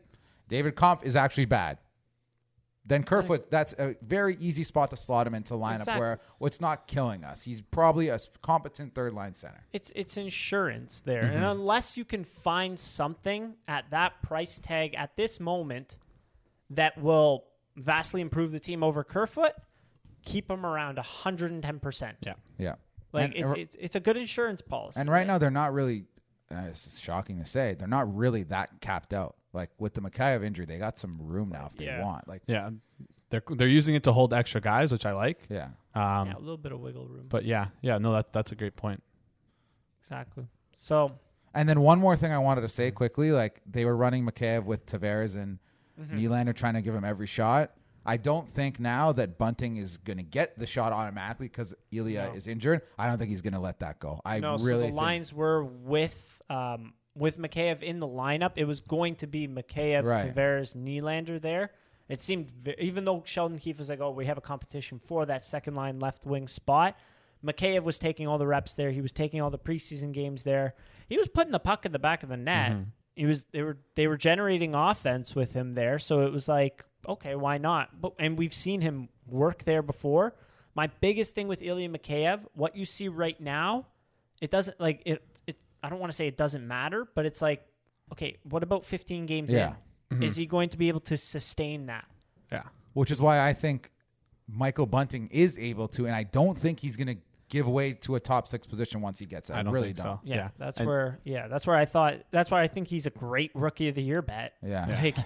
[0.50, 1.78] David Kampf is actually bad.
[2.86, 6.00] Then Kerfoot, that's a very easy spot to slot him into lineup Exactly.
[6.00, 7.42] where well, it's not killing us.
[7.42, 9.64] He's probably a competent third line center.
[9.72, 11.36] It's it's insurance there, Mm-hmm.
[11.36, 15.96] and unless you can find something at that price tag at this moment
[16.70, 17.44] that will
[17.76, 19.52] vastly improve the team over Kerfoot,
[20.26, 22.18] keep him around hundred and ten percent.
[22.20, 22.34] Yeah.
[22.58, 22.74] Yeah.
[23.12, 25.00] Like and, it, it's it's a good insurance policy.
[25.00, 26.04] and right now they're not really.
[26.50, 29.36] Uh, it's shocking to say they're not really that capped out.
[29.54, 32.02] Like with the Mikhail injury, they got some room now if they Yeah.
[32.02, 32.26] want.
[32.28, 32.70] Like, Yeah,
[33.30, 35.46] they're they're using it to hold extra guys, which I like.
[35.48, 35.68] yeah.
[35.94, 37.26] Um, yeah, a little bit of wiggle room.
[37.28, 39.02] But yeah, yeah, no, that that's a great point.
[40.00, 40.46] exactly.
[40.72, 41.12] So
[41.54, 44.64] And then one more thing I wanted to say quickly, like they were running Mikheyev
[44.64, 45.58] with Tavares and
[46.00, 46.18] Mm-hmm.
[46.18, 47.70] Nylander trying to give him every shot.
[48.04, 52.30] I don't think now that Bunting is going to get the shot automatically because Ilya
[52.30, 52.34] No.
[52.34, 52.82] is injured.
[52.98, 54.20] I don't think he's going to let that go.
[54.24, 58.52] I no, really so the think, lines were with um, with Mikheyev in the lineup.
[58.56, 60.34] It was going to be Mikheyev, Right.
[60.34, 61.70] Tavares, Nylander there.
[62.08, 65.42] It seemed, even though Sheldon Keefe was like, "Oh, we have a competition for that
[65.42, 66.98] second line left wing spot,"
[67.44, 68.90] Mikheyev was taking all the reps there.
[68.90, 70.74] He was taking all the preseason games there.
[71.08, 72.72] He was putting the puck in the back of the net.
[72.72, 72.82] Mm-hmm.
[73.16, 75.98] He was they were they were generating offense with him there.
[75.98, 78.00] So it was like, okay, why not?
[78.00, 80.34] But and we've seen him work there before.
[80.74, 83.86] My biggest thing with Ilya Mikheyev, what you see right now,
[84.40, 85.22] it doesn't like it.
[85.84, 87.66] It I don't want to say it doesn't matter, but it's like,
[88.12, 89.68] okay, what about 15 games Yeah.
[90.10, 90.16] in?
[90.16, 90.22] Mm-hmm.
[90.24, 92.04] Is he going to be able to sustain that?
[92.52, 93.90] Yeah, which is why I think
[94.46, 97.16] Michael Bunting is able to, and I don't think he's going to
[97.48, 99.54] give way to a top six position once he gets it.
[99.54, 100.16] I, I don't really think don't.
[100.16, 100.20] so.
[100.24, 100.48] Yeah, Yeah.
[100.58, 101.20] that's And- where.
[101.24, 102.16] Yeah, that's where I thought.
[102.30, 104.54] That's why I think he's a great rookie of the year bet.
[104.62, 104.86] Yeah.
[105.02, 105.16] Like,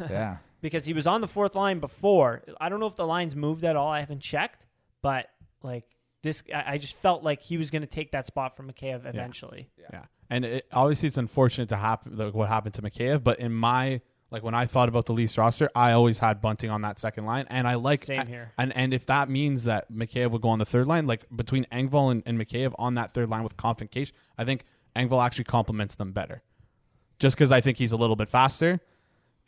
[0.10, 0.38] Yeah.
[0.60, 2.42] because he was on the fourth line before.
[2.60, 3.88] I don't know if the lines moved at all.
[3.90, 4.66] I haven't checked,
[5.02, 5.26] but
[5.62, 5.84] like
[6.22, 9.06] this, I, I just felt like he was going to take that spot from Mikheyev
[9.06, 9.70] eventually.
[9.92, 10.04] yeah.
[10.30, 13.24] And it, obviously, it's unfortunate to happen like what happened to Mikheyev.
[13.24, 14.00] But in my
[14.30, 17.24] like when I thought about the Leafs roster, I always had Bunting on that second
[17.24, 18.52] line, and I like Same here.
[18.58, 21.66] And and if that means that Mikheyev would go on the third line, like between
[21.72, 25.24] Engvall and, and Mikheyev on that third line with Kampf and Kase, I think Engvall
[25.24, 26.42] actually complements them better.
[27.18, 28.80] Just because I think he's a little bit faster,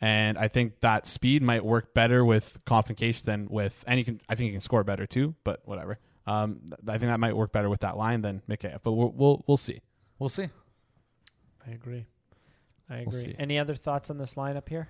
[0.01, 3.99] and I think that speed might work better with Kampf and Kase than with and
[3.99, 4.19] he can.
[4.27, 5.99] I think he can score better too, but whatever.
[6.27, 9.43] Um, I think that might work better with that line than Mikheyev, but we'll we'll,
[9.47, 9.81] we'll see.
[10.19, 10.49] We'll see.
[11.67, 12.05] I agree.
[12.89, 13.35] I We'll agree.
[13.39, 14.89] Any other thoughts on this lineup here?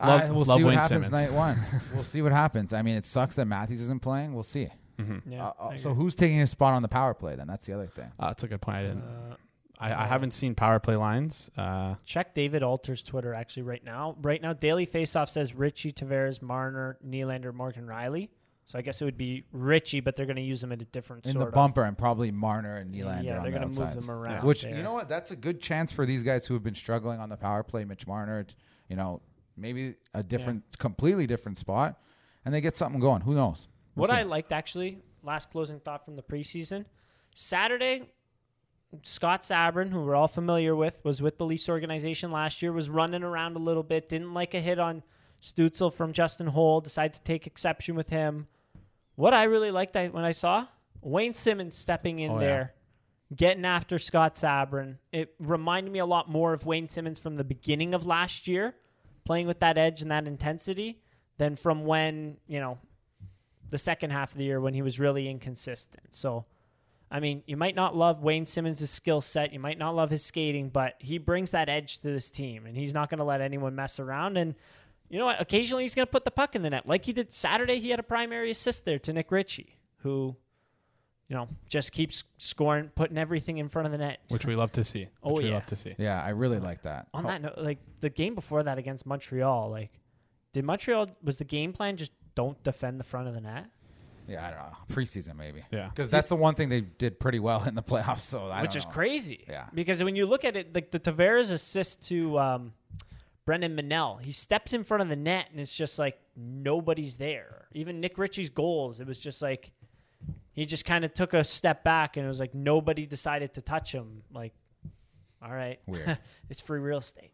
[0.00, 1.10] Love- I- we'll love see what Wayne happens Simmonds.
[1.30, 1.58] night one.
[1.94, 2.72] we'll see what happens.
[2.72, 4.34] I mean, it sucks that Matthews isn't playing.
[4.34, 4.68] We'll see.
[4.98, 5.32] Mm-hmm.
[5.32, 5.48] Yeah.
[5.48, 7.34] Uh, uh, so who's taking his spot on the power play?
[7.36, 8.10] Then that's the other thing.
[8.18, 8.76] Uh, that's a good point.
[8.78, 9.02] I didn't.
[9.02, 9.34] Uh,
[9.78, 11.50] I, I haven't seen power play lines.
[11.56, 14.16] Uh, check David Alter's Twitter actually right now.
[14.22, 18.28] Right now, Daily Faceoff says Ritchie, Tavares, Marner, Nylander, Morgan Rielly.
[18.66, 20.84] So I guess it would be Ritchie, but they're going to use him in a
[20.84, 21.30] different spot.
[21.30, 21.54] In sort the of.
[21.54, 23.24] bumper and probably Marner and Nylander.
[23.24, 24.44] Yeah, they're the going to move them around.
[24.44, 24.76] Which there.
[24.76, 25.08] you know what?
[25.08, 27.84] That's a good chance for these guys who have been struggling on the power play.
[27.84, 28.54] Mitch Marner, t-
[28.88, 29.20] you know,
[29.56, 32.00] maybe a different, completely different spot,
[32.44, 33.22] and they get something going.
[33.22, 33.68] Who knows?
[33.94, 34.16] We'll What see.
[34.16, 36.86] I liked actually, last closing thought from the preseason,
[37.34, 38.10] Saturday,
[39.02, 42.88] Scott Sabourin, who we're all familiar with, was with the Leafs organization last year, was
[42.88, 45.02] running around a little bit, didn't like a hit on
[45.42, 48.46] Stützle from Justin Holl, decided to take exception with him.
[49.16, 50.66] What I really liked I, when I saw
[51.00, 52.40] Wayne Simmonds stepping in Oh, yeah.
[52.40, 52.74] there,
[53.34, 57.44] getting after Scott Sabourin, it reminded me a lot more of Wayne Simmonds from the
[57.44, 58.74] beginning of last year,
[59.24, 61.00] playing with that edge and that intensity,
[61.38, 62.78] than from when, you know,
[63.70, 66.14] the second half of the year when he was really inconsistent.
[66.14, 66.44] So,
[67.10, 70.24] I mean, you might not love Wayne Simmonds' skill set, you might not love his
[70.24, 73.40] skating, but he brings that edge to this team, and he's not going to let
[73.40, 74.36] anyone mess around.
[74.36, 74.54] And
[75.12, 75.40] you know what?
[75.40, 77.78] Occasionally, he's going to put the puck in the net, like he did Saturday.
[77.78, 80.34] He had a primary assist there to Nick Ritchie, who,
[81.28, 84.18] you know, just keeps scoring, putting everything in front of the net.
[84.28, 85.00] which we love to see.
[85.02, 85.54] Which Oh, we yeah.
[85.54, 85.94] love to see.
[85.98, 87.06] Yeah, I really like that.
[87.14, 89.90] On Oh, that note, like the game before that against Montreal, like
[90.52, 93.66] did Montreal was the game plan just don't defend the front of the net?
[94.28, 94.76] yeah, I don't know.
[95.02, 95.62] Preseason maybe.
[95.72, 95.88] Yeah.
[95.88, 98.20] because that's the one thing they did pretty well in the playoffs.
[98.20, 98.92] So I which don't is know.
[98.92, 99.44] crazy.
[99.48, 99.66] Yeah.
[99.74, 102.72] Because when you look at it, like the Tavares assist to um,
[103.44, 107.66] Brennan Menell, he steps in front of the net and it's just like nobody's there.
[107.72, 109.72] Even Nick Ritchie's goals, it was just like
[110.52, 113.62] he just kind of took a step back and it was like nobody decided to
[113.62, 114.22] touch him.
[114.32, 114.52] Like,
[115.42, 116.18] all right, Weird.
[116.50, 117.32] it's free real estate.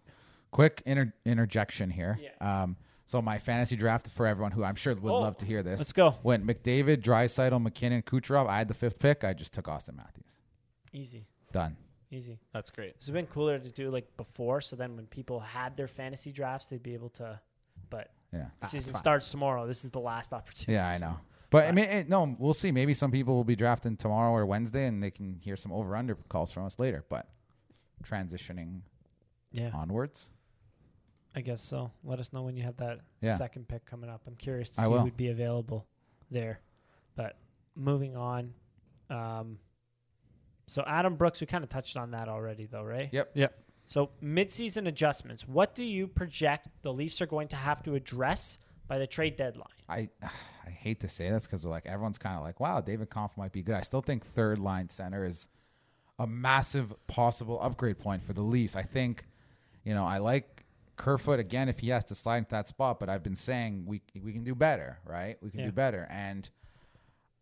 [0.51, 2.19] Quick inter- interjection here.
[2.23, 2.63] Yeah.
[2.63, 5.63] Um, so my fantasy draft for everyone who I'm sure would Oh, love to hear
[5.63, 5.79] this.
[5.79, 6.17] Let's go.
[6.23, 8.47] Went McDavid, Draisaitl, MacKinnon, Kucherov.
[8.49, 9.25] I had the fifth pick.
[9.25, 10.39] I just took Auston Matthews.
[10.93, 11.77] Easy, Done.
[12.11, 12.39] Easy.
[12.53, 12.97] That's great.
[12.97, 16.33] This has been cooler to do like before, so then when people had their fantasy
[16.33, 17.41] drafts, they'd be able to.
[17.91, 18.47] But Yeah.
[18.61, 19.01] the Ah, season fine.
[19.01, 19.67] starts tomorrow.
[19.67, 20.73] This is the last opportunity.
[20.75, 21.19] Yeah, I know.
[21.51, 22.71] But I mean, eh, no, we'll see.
[22.71, 25.97] Maybe some people will be drafting tomorrow or Wednesday, and they can hear some over
[25.97, 27.05] under calls from us later.
[27.09, 27.27] But
[28.05, 28.83] transitioning
[29.53, 29.71] Yeah.
[29.73, 30.29] onwards,
[31.35, 31.91] I guess so.
[32.05, 33.37] Let us know when you have that Yeah.
[33.37, 34.23] second pick coming up.
[34.27, 35.01] I'm curious to I see will.
[35.01, 35.87] who'd be available
[36.31, 36.61] there.
[37.15, 37.37] But
[37.75, 38.53] moving on.
[39.11, 39.59] Um,
[40.69, 43.09] so Adam Brooks, we kind of touched on that already, though, right?
[43.13, 43.31] Yep.
[43.35, 43.59] Yep.
[43.87, 45.49] So midseason adjustments.
[45.49, 49.37] What do you project the Leafs are going to have to address by the trade
[49.37, 49.67] deadline?
[49.89, 50.11] I
[50.67, 53.53] I hate to say this because like everyone's kind of like, wow, David Kampf might
[53.53, 53.75] be good.
[53.75, 55.49] I still think third line center is
[56.19, 58.77] a massive possible upgrade point for the Leafs.
[58.77, 59.25] I think,
[59.85, 63.09] you know, I like Kerfoot again if he has to slide into that spot, but
[63.09, 65.37] I've been saying we we can do better, right?
[65.43, 65.67] We can Yeah.
[65.67, 66.49] do better, and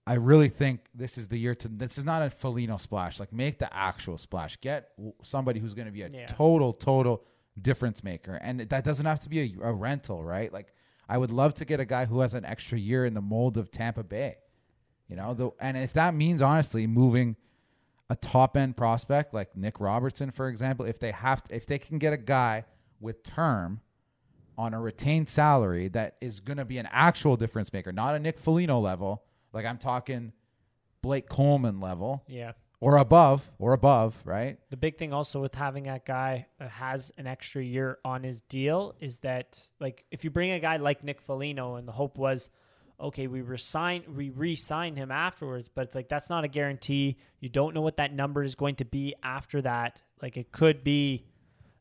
[0.06, 1.68] I really think this is the year to.
[1.68, 3.18] This is not a Foligno splash.
[3.18, 4.56] Like make the actual splash.
[4.60, 4.90] Get
[5.22, 6.26] somebody who's going to be a Yeah.
[6.26, 7.24] total total
[7.60, 10.52] difference maker, and that doesn't have to be a, a rental, right?
[10.52, 10.72] Like
[11.08, 13.56] I would love to get a guy who has an extra year in the mold
[13.56, 14.36] of Tampa Bay.
[15.08, 17.36] You know, the, and if that means honestly moving
[18.10, 21.78] a top end prospect like Nick Robertson, for example, if they have to, if they
[21.78, 22.64] can get a guy
[23.00, 23.80] with term
[24.58, 28.18] on a retained salary that is going to be an actual difference maker, not a
[28.18, 29.22] Nick Foligno level,
[29.56, 30.32] like I'm talking
[31.02, 32.52] Blake Coleman level Yeah.
[32.80, 34.58] or above or above, right?
[34.70, 38.94] The big thing also with having that guy has an extra year on his deal
[39.00, 42.48] is that like if you bring a guy like Nick Foligno and the hope was
[42.98, 47.48] okay we resign we re-sign him afterwards but it's like that's not a guarantee you
[47.50, 51.26] don't know what that number is going to be after that like it could be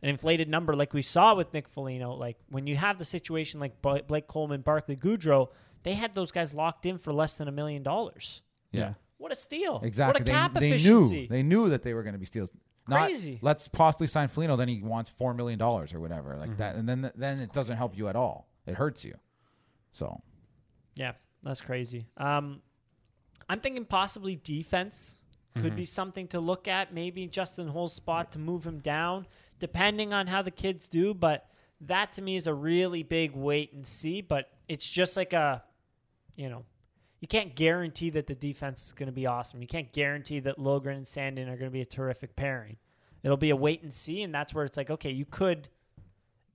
[0.01, 3.61] an inflated number like we saw with Nick Foligno like when you have the situation
[3.61, 5.47] like Blake Coleman Barclay Goodrow
[5.85, 8.41] they had those guys locked in for less than a million dollars
[8.73, 8.95] Yeah.
[9.17, 10.19] what a steal Exactly.
[10.21, 12.51] what a cap they, they knew they knew that they were going to be steals.
[12.87, 13.39] Not, Crazy.
[13.41, 16.87] Let's possibly sign Foligno, then he wants four million dollars or whatever like that, and
[16.89, 18.47] then then it doesn't help you at all.
[18.67, 19.15] It hurts you.
[19.91, 20.21] So
[20.95, 22.07] Yeah, that's crazy.
[22.17, 22.61] Um,
[23.49, 25.15] I'm thinking possibly defense
[25.61, 26.93] could be something to look at.
[26.93, 29.25] Maybe Justin Holl's spot to move him down,
[29.59, 31.13] depending on how the kids do.
[31.13, 31.47] But
[31.79, 34.19] that to me is a really big wait and see.
[34.19, 35.63] But it's just like a,
[36.35, 36.63] you know,
[37.21, 39.61] you can't guarantee that the defense is going to be awesome.
[39.61, 42.77] You can't guarantee that Logren and Sandin are going to be a terrific pairing.
[43.23, 45.69] It'll be a wait and see, and that's where it's like, okay, you could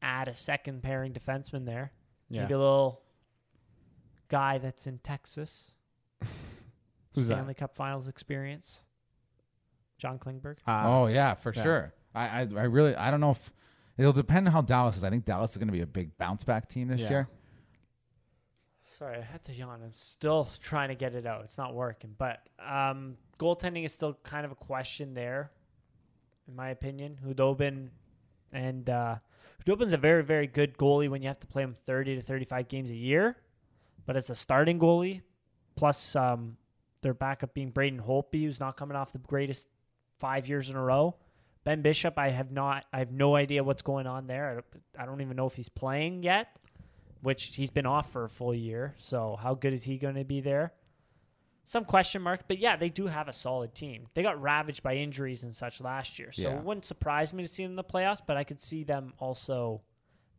[0.03, 1.93] add a second pairing defenseman there.
[2.29, 2.43] Yeah.
[2.43, 3.03] Maybe a little
[4.29, 5.73] guy that's in Texas.
[7.15, 7.35] Who's that?
[7.35, 8.81] Stanley Cup Finals experience.
[9.99, 10.59] John Klingberg.
[10.67, 11.63] Uh, oh yeah, for yeah.
[11.63, 11.95] sure.
[12.15, 13.53] I, I I really I don't know if
[13.99, 15.05] it'll depend on how Dallas is.
[15.05, 17.11] I think Dallas is going to be a big bounce back team this Yeah.
[17.11, 17.29] year.
[19.01, 19.81] Sorry, I had to yawn.
[19.83, 21.43] I'm still trying to get it out.
[21.45, 22.15] It's not working.
[22.19, 25.51] But um, goaltending is still kind of a question there,
[26.47, 27.17] in my opinion.
[27.25, 27.89] Khudobin
[28.53, 29.15] and uh,
[29.65, 32.69] Khudobin's a very, very good goalie when you have to play him 30 to 35
[32.69, 33.39] games a year.
[34.05, 35.23] But as a starting goalie,
[35.77, 36.59] plus um,
[37.01, 39.67] their backup being Braden Holtby, who's not coming off the greatest
[40.19, 41.17] five years in a row.
[41.65, 44.51] Ben Bishop, I have not, I have no idea what's going on there.
[44.51, 44.67] I don't,
[44.99, 46.49] I don't even know if he's playing yet
[47.23, 48.95] which he's been off for a full year.
[48.99, 50.73] So how good is he going to be there?
[51.65, 54.09] Some question mark, but yeah, they do have a solid team.
[54.15, 56.57] They got ravaged by injuries and such last year, so Yeah.
[56.59, 58.21] it wouldn't surprise me to see them in the playoffs.
[58.27, 59.83] But I could see them also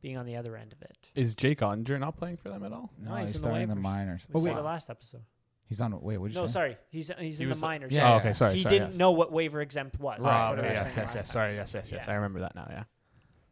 [0.02, 0.98] being on the other end of it.
[1.16, 2.92] Is Jake Oettinger not playing for them at all?
[2.98, 3.82] No, No, he's he's, in the starting in the waivers.
[3.82, 4.28] minors.
[4.30, 5.22] We Oh, wait, it last episode.
[5.70, 5.92] he's on.
[6.02, 6.54] Wait, what did you No, say?
[6.54, 7.94] sorry, he's he's He in was- the minors.
[7.94, 8.34] Yeah, oh, okay.
[8.34, 8.56] Sorry.
[8.56, 8.98] he sorry, didn't yes.
[8.98, 10.20] know what waiver exempt was.
[10.22, 10.74] Right, That's Oh, what I okay.
[10.74, 11.32] Yes, yes, yes.
[11.32, 11.56] Sorry.
[11.56, 12.06] Yes, yes, yes.
[12.08, 12.12] Yeah.
[12.12, 12.68] I remember that now.
[12.70, 12.84] Yeah.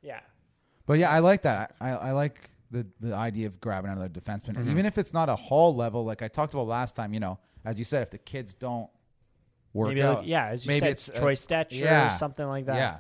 [0.02, 0.20] Yeah,
[0.88, 1.76] But yeah, I like that.
[1.80, 4.70] I, I like the the idea of grabbing another defenseman, Mhm.
[4.70, 6.06] even if it's not a Holl level.
[6.06, 8.90] Like I talked about last time, you know, as you said, if the kids don't
[9.74, 12.08] work maybe out, yeah, as you Maybe said, it's, Troy Stecher yeah.
[12.08, 12.76] or something like that.
[12.76, 13.00] yeah,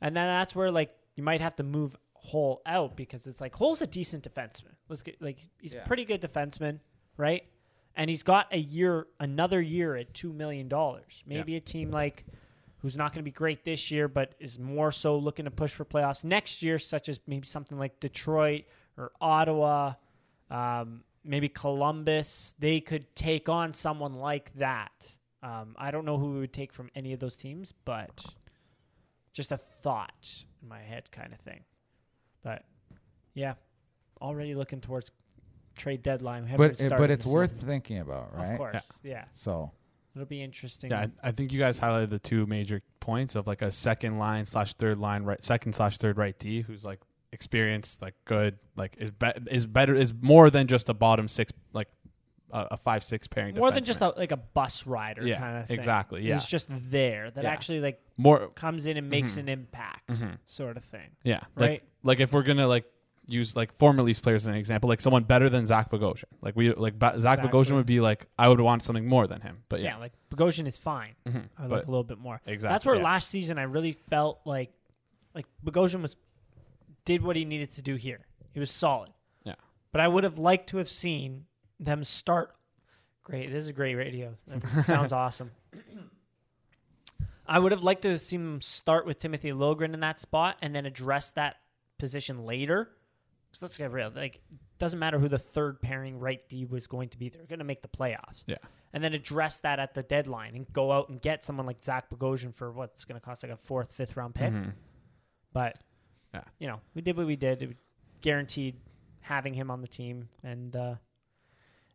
[0.00, 3.54] And then that's where like you might have to move Holl out because it's like
[3.54, 4.74] Holl's a decent defenseman.
[4.88, 5.82] Let's get like he's Yeah.
[5.82, 6.80] a pretty good defenseman,
[7.18, 7.44] right?
[7.96, 11.22] And he's got a year, another year at two million dollars.
[11.26, 12.24] Maybe a team like
[12.84, 15.72] who's not going to be great this year, but is more so looking to push
[15.72, 18.64] for playoffs next year, such as maybe something like Detroit
[18.98, 19.94] or Ottawa,
[20.50, 22.54] um, maybe Columbus.
[22.58, 24.92] They could take on someone like that.
[25.42, 28.22] Um, I don't know who we would take from any of those teams, but
[29.32, 31.64] just a thought in my head kind of thing.
[32.42, 32.66] But
[33.32, 33.54] yeah,
[34.20, 35.10] already looking towards
[35.74, 36.46] trade deadline.
[36.50, 37.66] We but it, but it's worth season.
[37.66, 38.52] thinking about, right?
[38.52, 39.10] Of course, Yeah.
[39.10, 39.24] yeah.
[39.32, 39.72] So
[40.14, 40.90] It'll be interesting.
[40.90, 44.18] Yeah, I, I think you guys highlighted the two major points of like a second
[44.18, 47.00] line slash third line right, second slash third right D, who's like
[47.32, 51.52] experienced, like good, like is be- is better, is more than just a bottom six,
[51.72, 51.88] like
[52.52, 53.56] a, a five six pairing.
[53.56, 55.76] More than just a, like a bus rider yeah, kind of thing.
[55.76, 56.22] exactly.
[56.22, 57.50] Yeah, He's just there that Yeah.
[57.50, 58.48] actually like more.
[58.54, 59.38] comes in and makes Mhm.
[59.38, 60.38] an impact, Mhm.
[60.46, 61.10] sort of thing.
[61.24, 61.70] Yeah, Right.
[61.70, 62.84] Like, like if we're gonna like
[63.28, 66.24] use like former Leafs players as an example, like someone better than Zach Bogosian.
[66.42, 67.48] Like we like ba- Zach Exactly.
[67.48, 69.58] Bogosian would be like I would want something more than him.
[69.68, 71.14] But Yeah, yeah, like Bogosian is fine.
[71.26, 71.44] Mhm.
[71.58, 72.40] I like but a little bit more.
[72.46, 72.74] exactly.
[72.74, 73.02] That's where yeah.
[73.02, 74.72] last season I really felt like
[75.34, 76.16] like Bogosian was
[77.04, 78.20] did what he needed to do here.
[78.52, 79.10] He was solid.
[79.44, 79.54] Yeah.
[79.92, 81.46] But I would have liked to have seen
[81.80, 82.54] them start
[83.22, 83.50] great.
[83.50, 84.34] This is a great radio.
[84.82, 85.50] Sounds awesome.
[87.46, 90.56] I would have liked to have seen them start with Timothy Liljegren in that spot
[90.62, 91.56] and then address that
[91.98, 92.90] position later.
[93.54, 94.10] Because let's get real.
[94.14, 94.40] Like
[94.78, 97.28] doesn't matter who the third pairing right D was going to be.
[97.28, 98.56] They're going to make the playoffs Yeah.
[98.92, 102.10] and then address that at the deadline and go out and get someone like Zach
[102.10, 104.52] Bogosian for what's going to cost like a fourth, fifth round pick.
[104.52, 104.72] Mhm.
[105.52, 105.78] But
[106.34, 106.42] Yeah.
[106.58, 107.62] you know, we did what we did.
[107.62, 107.76] It
[108.22, 108.80] guaranteed
[109.20, 110.94] having him on the team, and uh,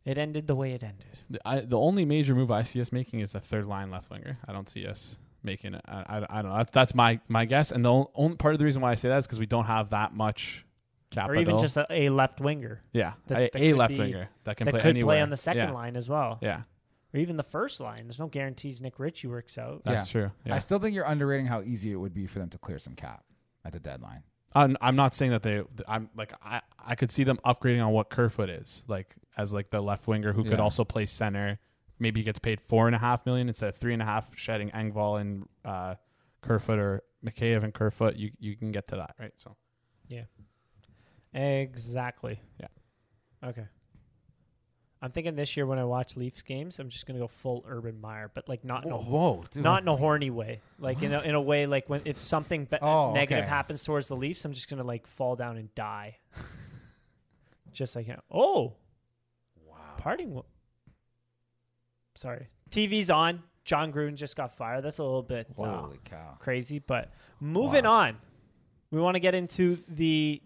[0.06, 1.06] it ended the way it ended.
[1.28, 4.08] The, I, the only major move I see us making is a third line left
[4.10, 4.38] winger.
[4.48, 5.82] I don't see us making it.
[5.86, 6.56] I, I, I don't know.
[6.56, 7.70] That's, that's my, my guess.
[7.70, 9.46] And the on- only part of the reason why I say that is because we
[9.46, 10.64] don't have that much
[11.10, 11.38] capital.
[11.38, 14.00] Or even just a, a left winger yeah, that- a, that a could left be-
[14.00, 15.16] winger that can that play could anywhere.
[15.16, 15.72] play on the second yeah.
[15.72, 16.62] line as well, Yeah,
[17.12, 18.06] or even the first line.
[18.06, 19.82] There's no guarantees Nick Ritchie works out.
[19.84, 20.30] that's true.
[20.48, 22.94] I still think you're underrating how easy it would be for them to clear some
[22.94, 23.24] cap
[23.64, 24.22] at the deadline.
[24.52, 25.62] I'm, I'm not saying that they.
[25.86, 29.70] I'm like I, I could see them upgrading on what Kerfoot is like as like
[29.70, 31.60] the left winger who could also play center.
[32.00, 34.36] Maybe he gets paid four and a half million instead of three and a half.
[34.36, 35.94] Shedding Engvall and uh,
[36.40, 39.32] Kerfoot or Mikheyev and Kerfoot, you you can get to that right.
[39.36, 39.54] So
[41.32, 42.40] Exactly.
[42.58, 42.66] Yeah.
[43.44, 43.66] Okay.
[45.02, 47.98] I'm thinking this year when I watch Leafs games, I'm just gonna go full Urban
[48.00, 49.62] Meyer, but like not in a whoa, dude.
[49.62, 50.60] not in a horny way.
[50.78, 53.48] Like in a, in a way like when if something be- Oh, negative okay.
[53.48, 56.18] happens towards the Leafs, I'm just gonna like fall down and die.
[57.72, 58.74] just like oh,
[59.66, 59.76] wow.
[59.96, 60.34] parting.
[60.34, 60.44] Wo-
[62.14, 63.42] Sorry, TV's on.
[63.64, 64.84] Jon Gruden just got fired.
[64.84, 66.36] That's a little bit uh, Holy cow.
[66.40, 67.10] crazy, but
[67.40, 67.92] moving Wow.
[67.92, 68.16] on,
[68.90, 70.42] we want to get into the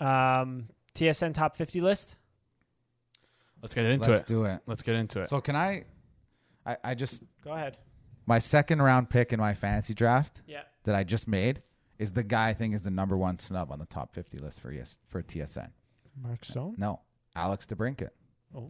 [0.00, 2.16] um, TSN top 50 list.
[3.62, 4.12] let's get into it.
[4.12, 4.26] Let's it.
[4.26, 4.60] do it.
[4.66, 5.28] Let's get into it.
[5.28, 5.84] So can I,
[6.66, 6.76] I?
[6.84, 7.78] I just Go ahead.
[8.26, 10.62] my second round pick in my fantasy draft Yeah.
[10.84, 11.62] that I just made
[11.98, 14.60] is the guy I think is the number one snub on the top 50 list
[14.60, 15.70] for ES, for TSN.
[16.20, 16.74] Mark Stone.
[16.78, 17.00] No,
[17.36, 18.10] Alex DeBrincat.
[18.54, 18.68] Oh.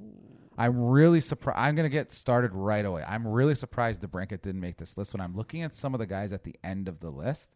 [0.59, 1.59] I'm really surprised.
[1.59, 3.03] I'm going to get started right away.
[3.09, 5.15] I'm really surprised DeBrincat didn't make this list.
[5.15, 7.49] When I'm looking at some of the guys at the end of the list,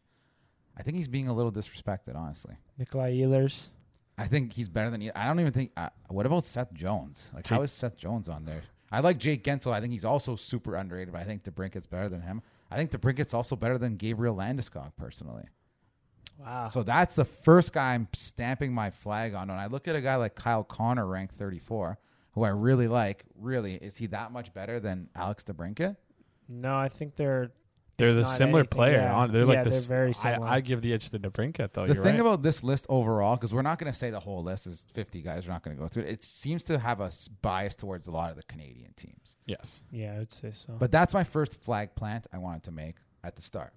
[0.76, 2.56] I think he's being a little disrespected, honestly.
[2.78, 3.64] Nikolai Ehlers.
[4.18, 5.10] I think he's better than.
[5.14, 5.72] I don't even think.
[5.76, 7.30] Uh, what about Seth Jones?
[7.34, 8.62] Like, how Jake- is Seth Jones on there?
[8.90, 9.72] I like Jake Guentzel.
[9.72, 12.40] I think he's also super underrated, but I think DeBrincat's better than him.
[12.70, 15.44] I think DeBrincat's also better than Gabriel Landeskog personally.
[16.38, 16.68] Wow.
[16.68, 19.48] So that's the first guy I'm stamping my flag on.
[19.48, 21.98] When I look at a guy like Kyle Connor, ranked 34,
[22.32, 25.96] who I really like, really, is he that much better than Alex DeBrincat?
[26.48, 27.50] no, I think they're
[27.98, 28.96] They're the similar anything, player.
[28.98, 29.14] yeah.
[29.14, 30.46] On, they're Yeah, like they're very I, similar.
[30.48, 31.86] I give the edge to DeBrincat though.
[31.86, 32.20] the You're thing right.
[32.20, 35.22] about this list overall, because we're not going to say the whole list is 50
[35.22, 36.10] guys, we're not going to go through it.
[36.10, 39.36] It seems to have a bias towards a lot of the Canadian teams.
[39.46, 40.74] yes, yeah, I would say so.
[40.78, 43.72] But that's my first flag plant I wanted to make at the start.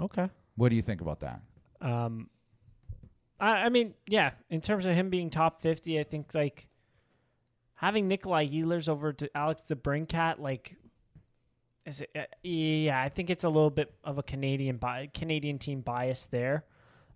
[0.00, 0.28] okay.
[0.56, 1.42] What do you think about that?
[1.82, 2.30] Um,
[3.38, 6.66] I, I mean, yeah, in terms of him being top 50, I think like
[7.74, 10.76] having Nikolai Ehlers over to Alex DeBrincat, like,
[11.86, 15.58] is it, uh, yeah, I think it's a little bit of a Canadian bi- Canadian
[15.58, 16.64] team bias there.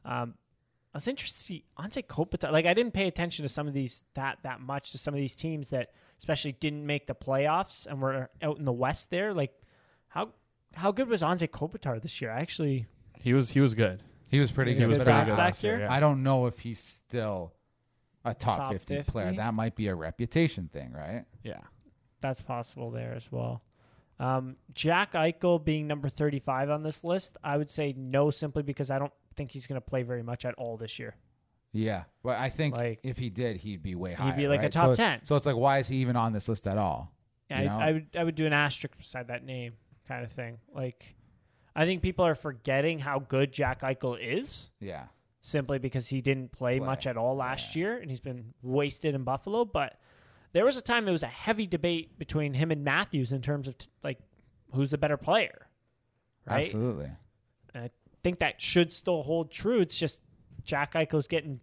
[0.04, 0.34] Um,
[0.94, 2.50] I was interested to see Anze Kopitar.
[2.50, 5.18] Like, I didn't pay attention to some of these that that much to some of
[5.18, 9.10] these teams that especially didn't make the playoffs and were out in the West.
[9.10, 9.52] There, like,
[10.08, 10.30] how
[10.74, 12.30] how good was Anze Kopitar this year?
[12.30, 12.86] I actually
[13.20, 14.02] he was he was good.
[14.30, 14.88] He was pretty He good.
[14.88, 15.80] was but pretty I- good I- last year.
[15.80, 15.92] yeah.
[15.92, 17.52] I don't know if he's still
[18.24, 19.10] a top, Top 50, 50?
[19.12, 19.32] player.
[19.34, 21.24] That might be a reputation thing, right?
[21.42, 21.60] yeah.
[22.20, 23.62] that's possible there as well.
[24.20, 28.90] Um, Jack Eichel being number 35 on this list, I would say no, simply because
[28.90, 31.16] I don't think he's going to play very much at all this year.
[31.72, 32.04] Yeah.
[32.22, 34.32] But I think Like- if he did, he'd be way higher.
[34.32, 35.24] He'd be like a top so, 10.
[35.24, 37.12] So it's like, why is he even on this list at all?
[37.50, 37.88] Yeah, You I.
[37.88, 39.72] I would I would do an asterisk beside that name,
[40.06, 40.58] kind of thing.
[40.74, 41.14] Like,
[41.74, 45.06] I think people are forgetting how good Jack Eichel is Yeah.
[45.40, 46.86] simply because he didn't play, Play.
[46.86, 47.80] much at all last Yeah.
[47.80, 49.64] year and he's been wasted in Buffalo.
[49.64, 49.98] But
[50.52, 53.68] there was a time there was a heavy debate between him and Matthews in terms
[53.68, 54.18] of t- like
[54.74, 55.66] who's the better player,
[56.46, 56.64] right?
[56.64, 57.10] Absolutely.
[57.74, 57.90] And I
[58.22, 59.80] think that should still hold true.
[59.80, 60.20] It's just
[60.64, 61.60] Jack Eichel's getting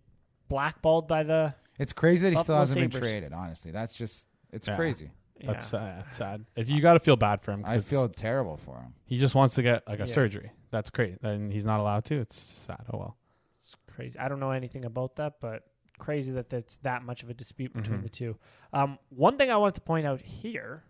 [0.49, 1.53] blackballed by the.
[1.79, 3.11] It's crazy that he still Buffalo hasn't been Sabres.
[3.11, 3.71] traded, honestly.
[3.71, 4.75] That's just, it's Yeah.
[4.75, 5.11] crazy.
[5.43, 5.79] That's yeah.
[5.79, 6.45] uh, that's sad.
[6.55, 8.95] If you got to feel bad for him, 'cause I it's- feel terrible for him.
[9.05, 10.05] he just wants to get like a Yeah.
[10.13, 10.51] surgery.
[10.71, 12.15] That's great, and he's not allowed to.
[12.15, 12.83] It's sad.
[12.91, 13.17] Oh well.
[13.61, 14.17] It's crazy.
[14.17, 15.63] I don't know anything about that, but
[15.97, 18.03] crazy that that's that much of a dispute between Mhm.
[18.03, 18.37] the two.
[18.73, 20.83] Um, one thing I wanted to point out here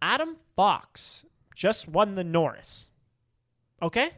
[0.00, 2.88] Adam Fox just won the Norris.
[3.82, 4.12] Okay?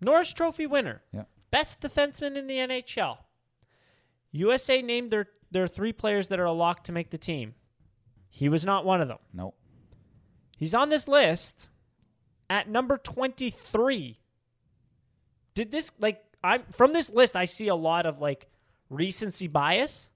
[0.00, 1.02] Norris Trophy winner.
[1.12, 1.24] Yeah.
[1.50, 3.18] Best defenseman in the NHL.
[4.32, 7.54] USA named their, their three players that are a lock to make the team.
[8.28, 9.18] He was not one of them.
[9.32, 9.54] Nope.
[10.56, 11.68] He's on this list
[12.48, 14.18] at number 23.
[15.54, 18.46] Did this like I'm from this list I see a lot of like
[18.90, 20.10] recency bias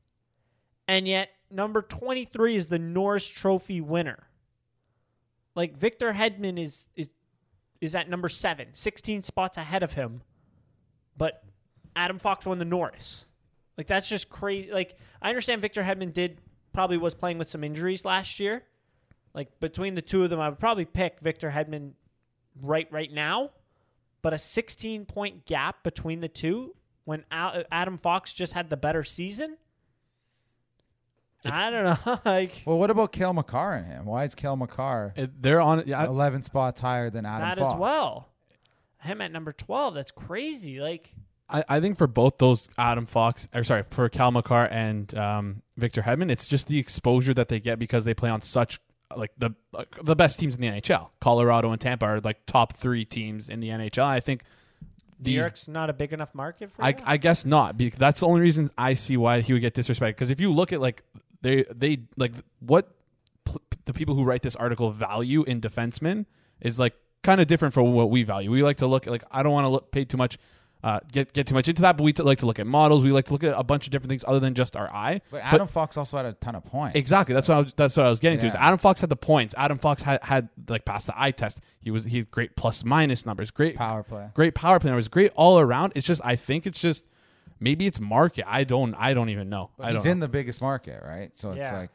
[0.90, 4.26] and yet number 23 is the Norris Trophy winner.
[5.54, 7.10] Like Victor Hedman is is
[7.80, 10.20] is at number 7, 16 spots ahead of him.
[11.16, 11.42] But
[11.96, 13.26] Adam Fox won the Norris.
[13.78, 14.72] Like that's just crazy.
[14.72, 16.40] Like I understand Victor Hedman did
[16.72, 18.64] probably was playing with some injuries last year.
[19.32, 21.92] Like between the two of them, I would probably pick Victor Hedman
[22.60, 23.50] right right now.
[24.22, 26.74] But a 16 point gap between the two
[27.04, 29.56] when Al- Adam Fox just had the better season.
[31.44, 32.20] I don't know.
[32.24, 34.04] like Well, what about Cale Makar and him?
[34.04, 35.84] Why is Cale Makar It, they're on.
[35.86, 37.74] Yeah, I- 11 spots higher than Adam that Fox?
[37.74, 38.28] as well.
[39.02, 39.94] Him at number 12.
[39.94, 40.80] That's crazy.
[40.80, 41.14] Like
[41.48, 45.62] I, I think for both those Adam Fox, or sorry, for Cale Makar and um,
[45.76, 48.78] Victor Hedman, it's just the exposure that they get because they play on such
[49.16, 51.08] like the like, the best teams in the NHL.
[51.20, 54.04] Colorado and Tampa are like top three teams in the NHL.
[54.04, 54.42] I think
[55.20, 55.40] New these.
[55.40, 56.96] York's not a big enough market for I?
[57.04, 60.08] I guess not because that's the only reason I see why he would get disrespected.
[60.08, 61.02] Because if you look at like
[61.42, 62.88] they they like what
[63.44, 66.26] pl- the people who write this article value in defensemen
[66.60, 68.50] is like kind of different from what we value.
[68.50, 70.38] We like to look at like I don't want to look pay too much.
[70.82, 73.04] Uh, get get too much into that, but we t- like to look at models.
[73.04, 75.20] We like to look at a bunch of different things other than just our eye.
[75.30, 76.96] But Adam Fox also had a ton of points.
[76.96, 77.34] Exactly.
[77.34, 78.46] That's what I was, that's what I was getting to.
[78.46, 79.54] Is Adam Fox had the points.
[79.58, 81.60] Adam Fox had, had like passed the eye test.
[81.82, 83.50] He was he had great plus minus numbers.
[83.50, 84.28] Great Power play.
[84.32, 85.08] great power play numbers.
[85.08, 85.92] Great all around.
[85.94, 87.06] It's just I think it's just
[87.58, 88.46] maybe it's market.
[88.48, 89.68] I don't I don't even know.
[89.76, 89.96] But I don't.
[89.96, 90.10] he's know.
[90.12, 91.36] in the biggest market, right?
[91.36, 91.76] So it's Yeah.
[91.76, 91.90] like,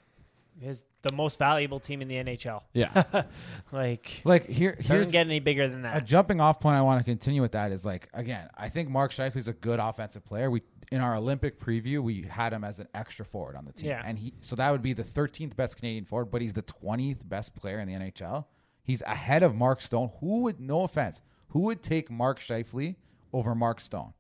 [0.62, 2.62] is the most valuable team in the NHL.
[2.74, 3.04] yeah.
[3.72, 5.98] Like like here, doesn't get any bigger than that.
[5.98, 8.90] a jumping off point I want to continue with that is like again, I think
[8.90, 10.50] Mark Scheifele's a good offensive player.
[10.50, 13.90] We in our Olympic preview, we had him as an extra forward on the team.
[13.90, 14.02] Yeah.
[14.06, 17.28] And he so that would be the 13th best Canadian forward, but he's the 20th
[17.28, 18.46] best player in the NHL.
[18.84, 20.12] He's ahead of Mark Stone.
[20.20, 22.96] Who would no offense, who would take Mark Scheifele
[23.34, 24.14] over Mark Stone?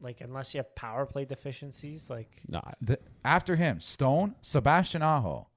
[0.00, 2.60] Like unless you have power play deficiencies, like nah.
[2.80, 5.48] The, after him, Stone, Sebastian Aho.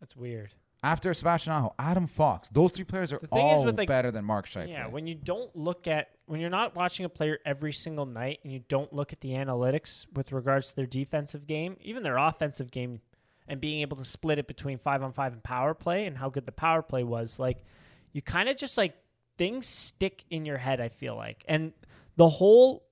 [0.00, 0.54] that's weird.
[0.82, 2.48] After Sebastian Aho, Adam Fox.
[2.50, 4.68] Those three players are The thing is all with, like- better than Mark Scheifele.
[4.68, 8.40] Yeah, when you don't look at when you're not watching a player every single night
[8.42, 12.16] and you don't look at the analytics with regards to their defensive game, even their
[12.18, 13.00] offensive game
[13.48, 16.28] and being able to split it between five on five and power play and how
[16.28, 17.64] good the power play was, like
[18.12, 18.96] you kind of just like
[19.38, 20.80] things stick in your head.
[20.80, 21.72] I feel like, and
[22.16, 22.85] the whole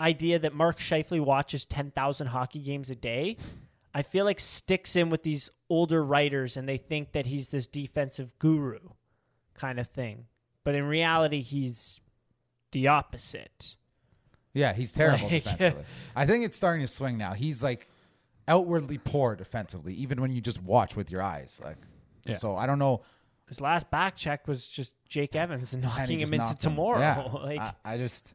[0.00, 3.36] idea that Mark Scheifele watches ten thousand hockey games a day,
[3.94, 7.66] I feel like sticks in with these older writers, and they think that he's this
[7.66, 8.78] defensive guru
[9.54, 10.26] kind of thing.
[10.64, 12.00] But in reality, he's
[12.72, 13.76] the opposite.
[14.52, 15.84] Yeah, he's terrible Like- defensively.
[16.16, 17.32] I think it's starting to swing now.
[17.32, 17.88] He's like
[18.46, 21.60] outwardly poor defensively, even when you just watch with your eyes.
[21.62, 21.76] Like,
[22.24, 22.34] Yeah.
[22.34, 23.02] so I don't know.
[23.48, 26.60] His last back check was just Jake Evans and and knocking just him into knocked
[26.60, 26.98] tomorrow.
[26.98, 27.22] Yeah.
[27.42, 28.34] like I, I just,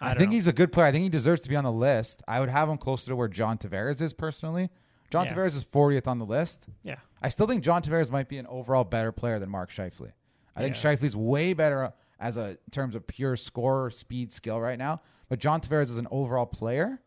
[0.00, 0.34] I I, think know.
[0.34, 0.86] he's a good player.
[0.86, 2.22] I think he deserves to be on the list.
[2.28, 4.70] I would have him closer to where John Tavares is personally.
[5.10, 5.34] John Yeah.
[5.34, 6.66] Tavares is 40th on the list.
[6.82, 10.12] yeah, I still think John Tavares might be an overall better player than Mark Scheifele.
[10.56, 10.82] I think Yeah.
[10.94, 15.00] Scheifele's way better as a in terms of pure score, speed, skill right now.
[15.28, 17.00] But John Tavares is an overall player.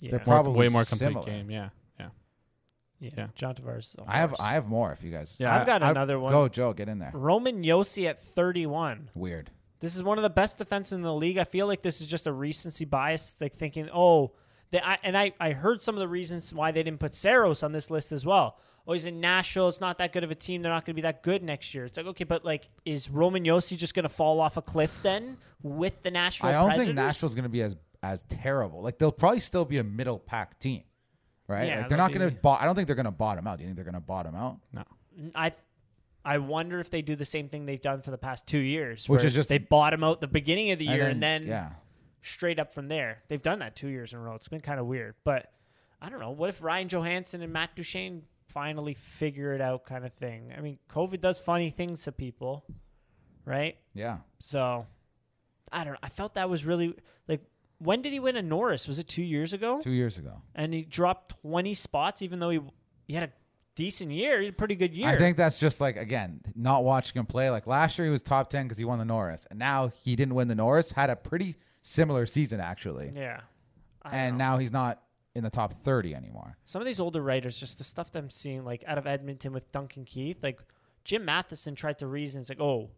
[0.00, 1.26] yeah, They're More- probably way more complete similar.
[1.26, 1.50] game.
[1.50, 1.68] Yeah,
[1.98, 2.08] yeah,
[3.00, 3.10] yeah.
[3.16, 3.26] yeah.
[3.34, 3.78] John Tavares.
[3.78, 4.34] Is a I have.
[4.40, 5.36] I have more if you guys.
[5.38, 6.32] Yeah, I've got I- another one.
[6.32, 7.10] Go Joe, get in there.
[7.14, 9.10] Roman Josi at 31.
[9.14, 9.50] Weird.
[9.82, 11.38] This is one of the best defensemen in the league.
[11.38, 14.30] I feel like this is just a recency bias, like thinking, oh,
[14.70, 17.64] they, I, and I, I heard some of the reasons why they didn't put Saros
[17.64, 18.60] on this list as well.
[18.86, 19.66] Oh, he's in Nashville.
[19.68, 20.62] It's not that good of a team.
[20.62, 21.84] They're not going to be that good next year.
[21.84, 25.00] It's like, okay, but like, is Roman Josi just going to fall off a cliff
[25.02, 26.86] then with the Nashville I don't Predators?
[26.86, 28.82] think Nashville's going to be as as terrible.
[28.82, 30.82] Like they'll probably still be a middle pack team,
[31.48, 31.66] right?
[31.66, 32.36] Yeah, like they're not going to.
[32.36, 33.58] Bo- I don't think they're going to bottom out.
[33.58, 34.58] Do you think they're going to bottom out?
[34.72, 34.84] no.
[35.34, 35.52] I
[36.24, 39.08] I wonder if they do the same thing they've done for the past two years,
[39.08, 41.70] Which is just- they bottom out the beginning of the year and then, yeah,
[42.22, 43.22] straight up from there.
[43.28, 44.34] They've done that two years in a row.
[44.34, 45.52] It's been kind of weird, but
[46.00, 46.30] I don't know.
[46.30, 50.52] What if Ryan Johansen and Matt Duchene finally figure it out, kind of thing?
[50.56, 52.64] I mean, COVID does funny things to people,
[53.44, 53.76] right?
[53.94, 54.18] yeah.
[54.38, 54.86] So
[55.72, 55.98] I don't know.
[56.02, 56.94] I felt that was really
[57.28, 57.40] like.
[57.78, 58.86] When did he win a Norris?
[58.86, 59.80] Was it two years ago?
[59.82, 60.42] Two years ago.
[60.54, 62.60] And he dropped twenty spots, even though he
[63.08, 63.32] he had a
[63.74, 64.38] decent year.
[64.40, 65.08] He had a pretty good year.
[65.08, 67.50] I think that's just like again not watching him play.
[67.50, 70.16] Like last year, he was top ten because he won the Norris, and now he
[70.16, 70.92] didn't win the Norris.
[70.92, 73.40] Had a pretty similar season actually, Yeah.
[74.02, 74.44] I and know.
[74.44, 75.02] now he's not
[75.34, 76.56] in the top thirty anymore.
[76.64, 79.52] some of these older writers, just the stuff that I'm seeing, like out of Edmonton
[79.52, 80.60] with Duncan Keith, like
[81.04, 82.40] Jim Matheson tried to reason.
[82.40, 82.90] It's like, oh,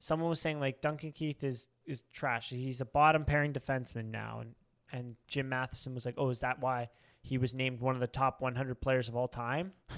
[0.00, 2.50] someone was saying like Duncan Keith is is trash.
[2.50, 4.54] He's a bottom pairing defenseman now, and
[4.92, 6.88] and Jim Matheson was like, oh, is that why
[7.22, 9.72] he was named one of the top 100 players of all time?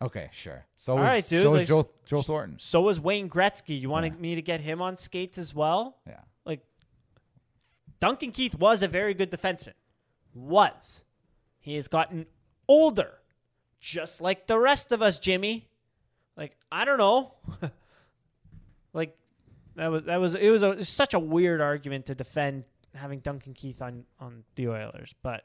[0.00, 0.64] Okay, sure.
[0.76, 2.56] So All is, right, dude, so like- is Joe Joe Thornton.
[2.60, 3.80] So was Wayne Gretzky.
[3.80, 4.20] You wanted Yeah.
[4.20, 5.98] me to get him on skates as well?
[6.06, 6.20] Yeah.
[6.44, 6.60] Like
[7.98, 9.72] Duncan Keith was a very good defenseman.
[10.34, 11.02] Was.
[11.58, 12.26] He has gotten
[12.68, 13.14] older.
[13.80, 15.68] Just like the rest of us, Jimmy.
[16.36, 17.34] Like, I don't know.
[18.92, 19.16] like
[19.74, 22.62] that was that was it was, a, it was such a weird argument to defend
[22.94, 25.42] having Duncan Keith on on the Oilers, but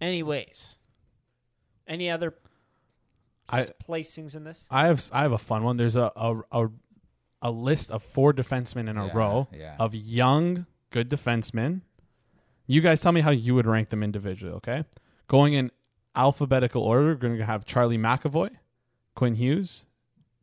[0.00, 0.76] anyways.
[1.86, 2.34] Any other
[3.48, 4.66] I- s- placings in this?
[4.70, 5.76] I have I have a fun one.
[5.76, 6.68] There's a a a,
[7.42, 9.76] a list of four defensemen in a Yeah, row yeah.
[9.78, 11.80] of young good defensemen.
[12.66, 14.84] You guys tell me how you would rank them individually, okay?
[15.26, 15.70] Going in
[16.14, 18.50] alphabetical order, we're going to have Charlie McAvoy,
[19.16, 19.84] Quinn Hughes,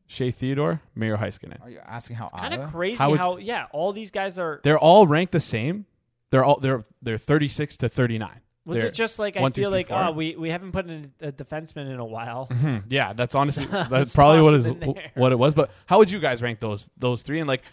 [0.05, 1.61] Shea Theodore, Miro Heiskanen.
[1.61, 4.59] Are you asking how Kind of crazy How how, would yeah, all these guys are.
[4.63, 5.85] They're all ranked the same.
[6.31, 8.41] They're all they're they're 36 to 39.
[8.69, 9.97] Was They're- it just like I one, two, feel three, like four.
[10.03, 12.45] oh we we haven't put in a defenseman in a while.
[12.53, 15.11] Hmm, yeah, that's honestly that's probably what toss is it in there.
[15.15, 15.53] what it was.
[15.53, 17.63] But how would you guys rank those those three and like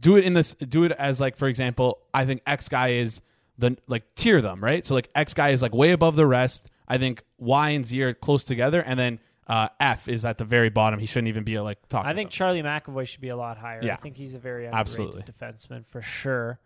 [0.00, 3.20] do it in this do it as like for example, I think X guy is
[3.58, 4.84] the like tier them right.
[4.84, 6.70] So like X guy is like way above the rest.
[6.88, 10.44] I think Y and Z are close together, and then uh, F is at the
[10.44, 10.98] very bottom.
[11.00, 12.10] He shouldn't even be like talking.
[12.10, 13.80] I think Charlie McAvoy should be a lot higher.
[13.82, 13.96] I Yeah.
[13.96, 15.22] think he's a very underrated Absolutely.
[15.22, 16.58] defenseman for sure.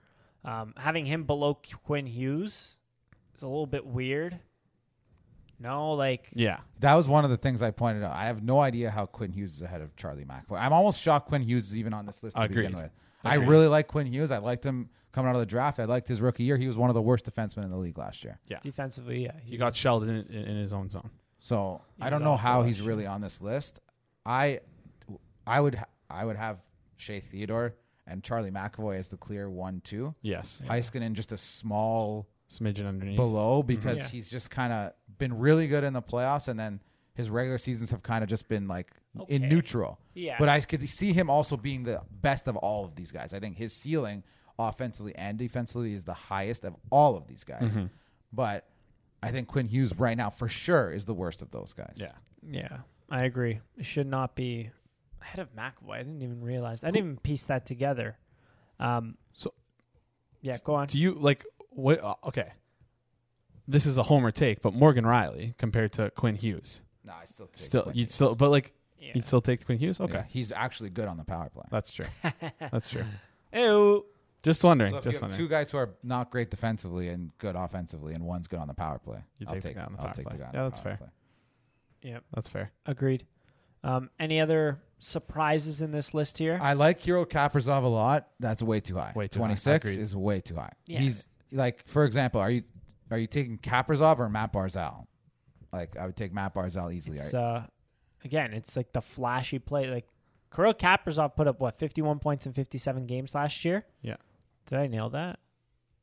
[0.45, 2.77] Um, having him below Quinn Hughes
[3.41, 4.39] is a little bit weird.
[5.59, 8.15] No, like yeah, That was one of the things I pointed out.
[8.15, 10.59] I have no idea how Quinn Hughes is ahead of Charlie McAvoy.
[10.59, 12.67] I'm almost shocked Quinn Hughes is even on this list to Agreed.
[12.67, 12.91] begin with.
[13.23, 14.31] I really like Quinn Hughes.
[14.31, 15.79] I liked him coming out of the draft.
[15.79, 16.57] I liked his rookie year.
[16.57, 18.41] He was one of the worst defensemen in the league last year.
[18.47, 21.11] Yeah, defensively, yeah, he got shelled in, in, in his own zone.
[21.41, 23.81] So He I don't know how he's really on this list.
[24.25, 24.61] I,
[25.47, 26.61] I would, ha- I would have
[26.97, 27.75] Shea Theodore
[28.07, 30.15] and Charlie McAvoy as the clear one two.
[30.23, 33.17] Yes, Heiskanen just a small smidgen underneath.
[33.17, 34.09] below because Yeah.
[34.09, 36.81] he's just kind of been really good in the playoffs, and then
[37.15, 38.93] his regular seasons have kind of just been like
[39.29, 39.99] in neutral.
[40.15, 40.37] Yeah.
[40.39, 43.33] But I could see him also being the best of all of these guys.
[43.35, 44.25] I think his ceiling,
[44.59, 47.77] offensively and defensively, is the highest of all of these guys.
[47.77, 47.87] Mm-hmm.
[48.33, 48.69] But
[49.23, 51.97] I think Quinn Hughes right now for sure is the worst of those guys.
[51.97, 52.13] Yeah,
[52.49, 52.79] yeah,
[53.11, 53.61] I agree.
[53.77, 54.71] It should not be
[55.21, 55.95] ahead of McAvoy.
[55.95, 56.83] I didn't even realize.
[56.83, 58.17] I didn't even piece that together.
[58.79, 59.53] Um, So-
[60.41, 60.87] yeah, go on.
[60.87, 62.03] Do you like what?
[62.03, 62.53] Uh, okay,
[63.69, 66.83] this is a homer take, but Morgan Rielly compared to Quinn Hughes.
[67.05, 68.15] No, I still take Still, Quinn you'd Hughes.
[68.15, 69.13] still, but like Yeah.
[69.15, 70.01] you'd still take Quinn Hughes.
[70.01, 71.65] Okay, Yeah, he's actually good on the power play.
[71.71, 72.07] that's true.
[72.73, 73.05] that's true.
[73.53, 74.05] Ew.
[74.43, 74.91] Just wondering.
[74.93, 75.47] So if you just have wondering.
[75.49, 78.75] two guys who are not great defensively and good offensively, and one's good on the
[78.75, 80.37] power play, You I'll take the guy on the I'll power take play.
[80.39, 81.13] the guy on Yeah, the that's power fair.
[82.03, 82.19] Yeah.
[82.35, 82.73] That's fair.
[82.87, 83.27] Agreed.
[83.85, 86.59] Um, any other surprises in this list here?
[86.61, 88.29] I like Kirill Kaprizov a lot.
[88.39, 89.13] That's way too high.
[89.15, 89.47] Way too high.
[89.47, 90.03] Twenty six Agreed.
[90.03, 90.73] is way too high.
[90.87, 91.01] Yeah.
[91.01, 92.63] He's like, for example, are you
[93.11, 95.07] are you taking Kaprizov or Matt Barzal?
[95.73, 97.17] Like, I would take Matt Barzal easily.
[97.19, 97.41] It's right?
[97.41, 97.63] uh,
[98.25, 99.87] again, it's like the flashy play.
[99.89, 100.07] Like
[100.55, 103.85] Kirill Kaprizov put up what fifty-one points in fifty-seven games last year.
[104.03, 104.17] Yeah.
[104.67, 105.39] Did I nail that?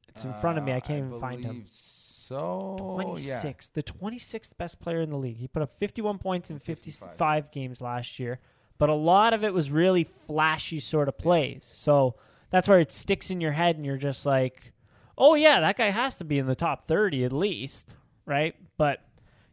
[0.10, 0.72] It's in front of me.
[0.72, 1.52] I Uh, can't even find him.
[1.52, 5.38] believe So yeah, 26th, the 26th best player in the league.
[5.38, 7.10] He put up 51 points in 55.
[7.12, 8.40] 55 games last year,
[8.78, 11.64] but a lot of it was really flashy sort of plays.
[11.64, 12.16] So
[12.50, 14.74] that's where it sticks in your head, and you're just like,
[15.18, 17.96] oh, yeah, that guy has to be in the top 30 at least,
[18.26, 18.56] right?
[18.78, 19.00] But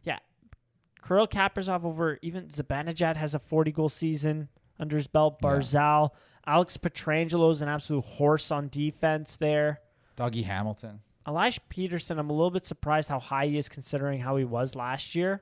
[0.03, 0.19] yeah,
[1.05, 4.49] Kirill Kaprizov over even Zibanejad has a 40 goal season
[4.79, 5.37] under his belt.
[5.43, 5.49] Yeah.
[5.49, 6.09] Barzal,
[6.45, 9.79] Alex Pietrangelo is an absolute horse on defense there.
[10.17, 10.99] Dougie Hamilton.
[11.25, 14.75] Elias Pettersson, I'm a little bit surprised how high he is considering how he was
[14.75, 15.39] last year.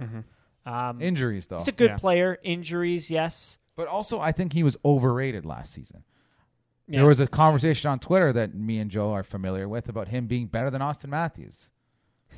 [0.65, 1.97] Um, Injuries though, he's a good Yeah.
[1.97, 2.38] player.
[2.41, 3.57] Injuries, yes.
[3.76, 6.05] but also I think he was overrated last season.
[6.88, 7.00] Yeah.
[7.00, 10.28] There was a conversation on Twitter that me and Joe are familiar with about him
[10.28, 11.72] being better than Auston Matthews.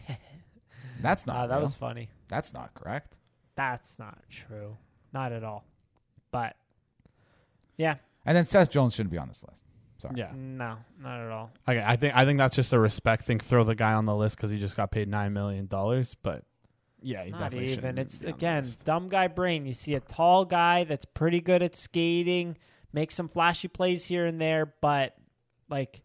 [1.02, 1.36] That's not.
[1.36, 1.62] Uh, that real.
[1.64, 2.10] was funny.
[2.28, 3.18] That's not correct.
[3.56, 4.78] That's not true.
[5.14, 5.66] Not at all.
[6.32, 6.56] But
[7.78, 9.64] yeah, And then Seth Jones shouldn't be on this list.
[9.98, 10.16] Sorry.
[10.18, 10.32] Yeah.
[10.36, 11.52] no, not at all.
[11.68, 13.39] Okay, I think I think that's just a respect thing.
[13.39, 16.16] Throw the guy on the list because he just got paid nine million dollars.
[16.22, 16.43] But
[17.02, 17.76] yeah, he Not definitely even.
[17.76, 18.84] shouldn't It's be on the again list.
[18.86, 19.66] dumb guy brain.
[19.66, 22.58] You see a tall guy that's pretty good at skating,
[22.96, 25.16] makes some flashy plays here and there, but
[25.70, 26.02] like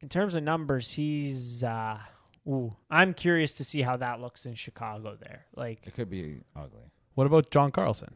[0.00, 1.62] in terms of numbers, he's.
[1.62, 1.98] uh
[2.46, 5.16] Ooh, I'm curious to see how that looks in Chicago.
[5.18, 6.90] There, like It could be ugly.
[7.14, 8.12] What about John Carlson?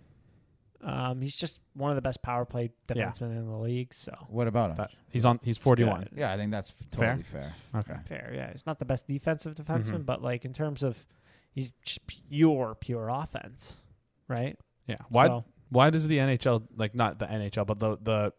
[0.83, 3.11] Um, he's just one of the best power play Yeah.
[3.11, 3.93] defensemen in the league.
[3.95, 4.77] So What about him?
[4.77, 5.41] That, he's on.
[5.43, 6.09] He's forty-one.
[6.15, 7.53] yeah, I think that's totally fair.
[7.75, 7.97] Okay.
[8.07, 8.53] fair, yeah.
[8.53, 10.07] He's not the best defensive defenseman, Mhm.
[10.07, 11.05] but like in terms of,
[11.53, 13.77] he's just pure, pure offense,
[14.29, 14.57] right?
[14.87, 14.99] Yeah.
[15.09, 15.27] Why?
[15.27, 18.33] So, Why does the NHL like not the NHL, but the the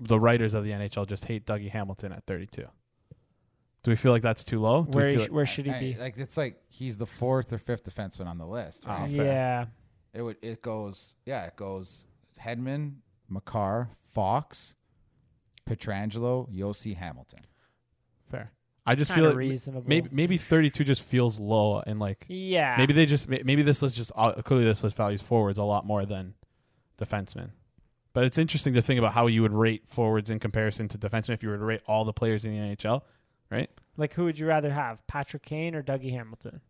[0.00, 2.66] the writers of the NHL just hate Dougie Hamilton at thirty-two?
[3.84, 4.84] Do we feel like that's too low?
[4.84, 5.96] Do we where feel sh- like- where should he I- be?
[5.96, 8.84] Like it's like he's the fourth or fifth defenseman on the list.
[8.86, 9.10] Oh, Right?
[9.16, 9.24] fair.
[9.26, 9.66] yeah,
[10.14, 10.36] It would.
[10.42, 11.14] It goes.
[11.26, 12.04] Yeah, it goes.
[12.40, 12.96] Hedman,
[13.28, 14.74] Makar, Fox,
[15.68, 17.40] Pietrangelo, Josi, Hamilton.
[18.30, 18.52] fair?
[18.84, 19.84] I just feel of like reasonable.
[19.86, 23.96] maybe maybe thirty-two just feels low and like yeah, maybe they just maybe this list
[23.96, 26.34] just uh, clearly this list values forwards a lot more than
[26.98, 27.50] defensemen.
[28.12, 31.30] But it's interesting to think about how you would rate forwards in comparison to defensemen
[31.34, 33.02] if you were to rate all the players in the NHL,
[33.50, 33.70] right?
[33.96, 36.60] like who would you rather have, Patrick Kane or Dougie Hamilton?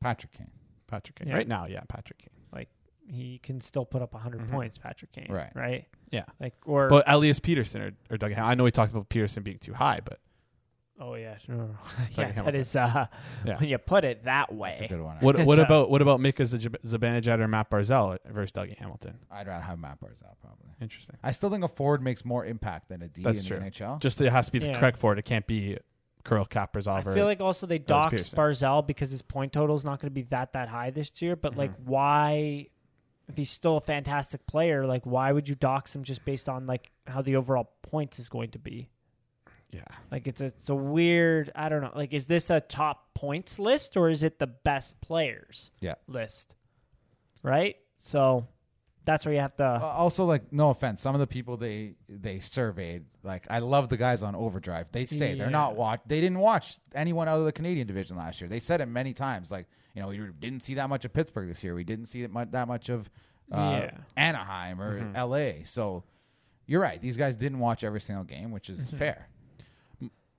[0.00, 0.50] Patrick Kane.
[0.86, 1.28] Patrick Kane.
[1.28, 1.34] Yeah.
[1.34, 2.30] Right now, yeah, Patrick Kane.
[2.52, 2.68] Like
[3.08, 4.50] he can still put up 100 Mhm.
[4.50, 5.26] points, Patrick Kane.
[5.30, 5.50] Right.
[5.54, 5.86] right.
[6.10, 6.24] Yeah.
[6.40, 9.42] Like or But Elias Pettersson or, or Dougie Ham- I know we talked about Pettersson
[9.44, 10.20] being too high, but
[11.00, 11.68] oh yeah, no, no, no.
[12.10, 12.60] Yeah, that Hamilton.
[12.60, 13.06] is uh,
[13.44, 13.58] Yeah.
[13.58, 14.88] when you put it that way, That's a way.
[14.88, 15.16] good one.
[15.20, 18.76] what It's what a- about what about Mika Zab- Zibanejad or Matt Barzal versus Dougie
[18.78, 19.18] Hamilton?
[19.30, 20.70] I'd rather have Matt Barzal probably.
[20.80, 21.16] Interesting.
[21.22, 23.58] I still think a forward makes more impact than a D That's in true.
[23.60, 24.00] the NHL.
[24.00, 24.78] Just it has to be the Yeah.
[24.78, 25.18] correct forward.
[25.18, 25.78] It can't be
[26.24, 28.34] Kirill Kaprizov I or feel like also they Ellis doxed Pettersson.
[28.34, 31.36] Barzal because his point total is not going to be that that high this year.
[31.36, 31.84] But like, Mhm.
[31.84, 32.66] why,
[33.28, 36.66] if he's still a fantastic player, like why would you dox him just based on
[36.66, 38.88] like how the overall points is going to be?
[39.76, 39.84] Yeah.
[40.10, 41.52] Like it's a, it's a weird.
[41.54, 41.92] I don't know.
[41.94, 45.70] Like, is this a top points list or is it the best players?
[45.80, 45.94] Yeah.
[46.06, 46.54] List.
[47.42, 47.76] Right.
[47.98, 48.46] So
[49.04, 49.64] that's where you have to.
[49.64, 53.88] Uh, also, like, no offense, some of the people they they surveyed, like, I love
[53.88, 54.90] the guys on Overdrive.
[54.90, 56.00] They say they're not watch.
[56.06, 58.48] They didn't watch anyone out of the Canadian division last year.
[58.48, 59.50] They said it many times.
[59.50, 61.74] Like, you know, we didn't see that much of Pittsburgh this year.
[61.74, 63.08] We didn't see that much, that much of
[63.52, 63.90] uh, Yeah.
[64.16, 65.12] Anaheim or Mhm.
[65.16, 65.62] L.A.
[65.64, 66.02] So
[66.66, 67.00] you're right.
[67.00, 68.96] These guys didn't watch every single game, which is Mm-hmm.
[68.96, 69.28] fair.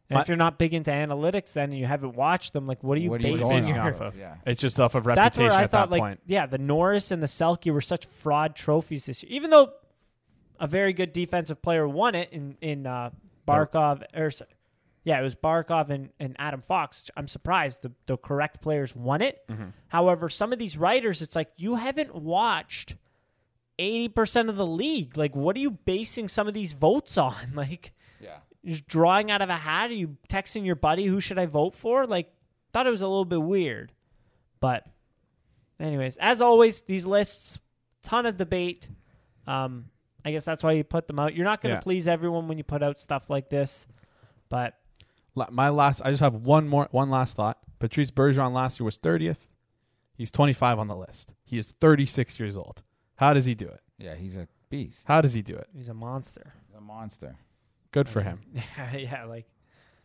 [0.09, 2.83] And my- if you're not big into analytics, then and you haven't watched them, like,
[2.83, 4.17] what are you What are you basing going your off of?
[4.17, 4.35] Yeah.
[4.45, 6.19] It's just off of That's reputation where I at thought, that like, point.
[6.25, 9.31] yeah, the Norris and the Selke were such fraud trophies this year.
[9.33, 9.73] Even though
[10.59, 13.09] a very good defensive player won it in in uh,
[13.47, 14.31] Barkov, or
[15.03, 17.09] yeah, it was Barkov and, and Adam Fox.
[17.15, 19.41] I'm surprised the the correct players won it.
[19.49, 19.73] Mhm.
[19.89, 22.95] However, some of these writers, it's like you haven't watched
[23.79, 25.15] eighty percent of the league.
[25.17, 27.35] Like, what are you basing some of these votes on?
[27.53, 28.37] Like, Yeah.
[28.67, 29.89] Just drawing out of a hat?
[29.89, 32.05] Are you texting your buddy who should I vote for?
[32.05, 32.31] Like,
[32.73, 33.91] thought it was a little bit weird.
[34.59, 34.85] But,
[35.79, 37.59] anyways, as always, these lists,
[38.03, 38.87] ton of debate.
[39.45, 39.85] Um,
[40.25, 41.33] I guess that's why you put them out.
[41.35, 41.81] You're not going to Yeah.
[41.81, 43.87] please everyone when you put out stuff like this,
[44.49, 44.75] but
[45.35, 47.59] La- My last, I just have one more, one last thought.
[47.79, 49.47] Patrice Bergeron last year was thirtieth.
[50.15, 51.31] He's 25 on the list.
[51.43, 52.81] He is 36 years old.
[53.17, 53.81] How does he do it?
[53.99, 55.03] Yeah, he's a beast.
[55.07, 55.67] How does he do it?
[55.75, 56.53] He's a monster.
[56.65, 57.35] He's a monster.
[57.97, 58.39] Good for him.
[58.93, 59.47] Yeah, like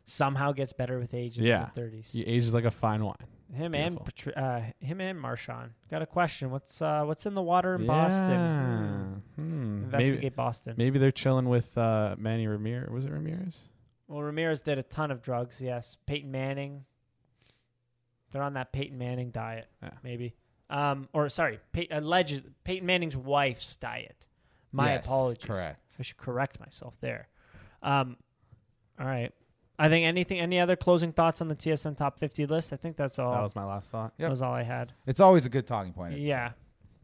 [0.05, 1.66] somehow gets better with age in Yeah.
[1.66, 2.09] the thirties.
[2.12, 3.14] He ages like a fine wine.
[3.53, 4.05] him and beautiful.
[4.07, 5.72] Patri- uh, him and Marchand.
[5.90, 6.51] Got a question.
[6.51, 7.86] What's uh, what's in the water in.
[7.86, 9.20] Boston?
[9.36, 9.43] Hmm.
[9.43, 9.90] Hmm.
[9.90, 10.74] Maybe, Investigate Boston.
[10.78, 12.90] maybe they're chilling with uh, Manny Ramirez.
[12.90, 13.61] Was it Ramirez?
[14.09, 15.61] Well, Ramirez did a ton of drugs.
[15.61, 16.84] Yes, Peyton Manning.
[18.32, 19.90] They're on that Peyton Manning diet, Yeah.
[20.03, 20.34] maybe.
[20.70, 24.26] Um, or sorry, Pey- alleged Peyton Manning's wife's diet.
[24.72, 25.45] My Yes, apologies.
[25.45, 25.93] Correct.
[25.99, 27.28] I should correct myself there.
[27.83, 28.16] Um,
[28.99, 29.33] all right.
[29.78, 30.39] I think anything.
[30.39, 32.72] Any other closing thoughts on the TSN top fifty list?
[32.72, 33.33] I think that's all.
[33.33, 34.12] That was my last thought.
[34.18, 34.26] Yep.
[34.26, 34.93] That was all I had.
[35.07, 36.18] It's always a good talking point.
[36.18, 36.53] Yeah.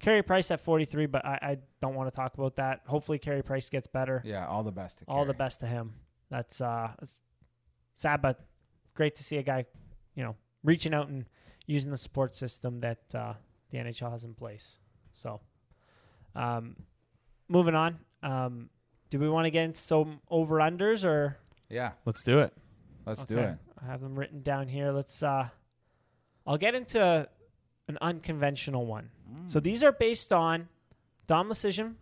[0.00, 2.82] Carey Price at 43, but I, I don't want to talk about that.
[2.86, 4.22] Hopefully, Carey Price gets better.
[4.24, 4.98] Yeah, all the best.
[4.98, 5.94] To All the best to him.
[6.30, 7.18] That's uh, it's
[7.96, 8.38] sad, but
[8.94, 9.64] great to see a guy,
[10.14, 11.24] you know, reaching out and
[11.66, 13.32] using the support system that uh,
[13.70, 14.78] the NHL has in place.
[15.10, 15.40] So,
[16.36, 16.76] um,
[17.48, 17.98] moving on.
[18.22, 18.70] Um,
[19.10, 21.38] do we want to get into some over unders or?
[21.68, 22.52] Yeah, Let's do it.
[23.06, 23.56] let's do it.
[23.82, 24.90] I have them written down here.
[24.92, 25.22] Let's.
[25.22, 25.48] uh
[26.46, 27.28] I'll get into
[27.88, 29.10] an unconventional one.
[29.48, 30.68] So these are based on
[31.26, 31.94] Dom Luszczyszyn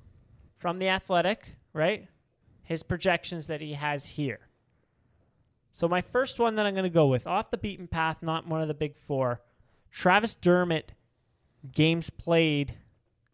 [0.58, 2.06] from the Athletic, right?
[2.62, 4.38] His projections that he has here.
[5.72, 8.46] So my first one that I'm going to go with, off the beaten path, not
[8.46, 9.40] one of the big four.
[9.90, 10.92] Travis Dermott,
[11.72, 12.74] games played,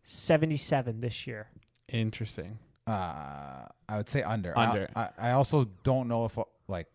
[0.03, 1.49] 77 this year.
[1.89, 2.59] Interesting.
[2.93, 4.57] Uh, I would say under.
[4.57, 4.89] Under.
[4.95, 6.87] I, I, I also don't know if uh, like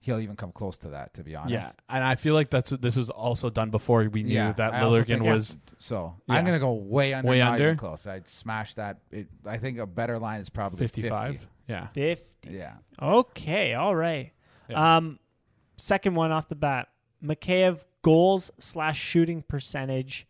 [0.00, 1.14] he'll even come close to that.
[1.14, 1.52] To be honest.
[1.52, 4.52] Yeah, and I feel like that's what this was also done before we knew Yeah,
[4.52, 5.54] that I Liljegren was.
[5.54, 6.34] that's- So Yeah.
[6.36, 7.28] I'm gonna go way under.
[7.30, 7.74] Way not under?
[7.74, 8.06] close.
[8.06, 8.98] I'd smash that.
[9.10, 11.32] It, I think a better line is probably 55.
[11.32, 11.46] 50.
[11.68, 11.86] Yeah.
[11.88, 12.50] 50.
[12.50, 12.74] Yeah.
[13.00, 14.32] Okay, all right.
[14.68, 14.96] Yeah.
[14.96, 15.18] Um,
[15.76, 16.88] second one off the bat,
[17.22, 20.26] Mikheyev goals slash shooting percentage,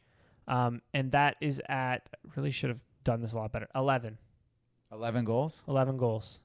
[0.49, 3.69] um, and that is at really should have done this a lot better.
[3.75, 4.19] 11.
[4.93, 6.41] 11 goals 11 goals.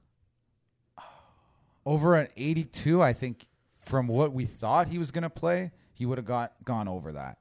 [1.85, 3.01] over an 82.
[3.01, 3.47] I think
[3.83, 7.37] from what we thought he was gonna play, he would have got gone over that.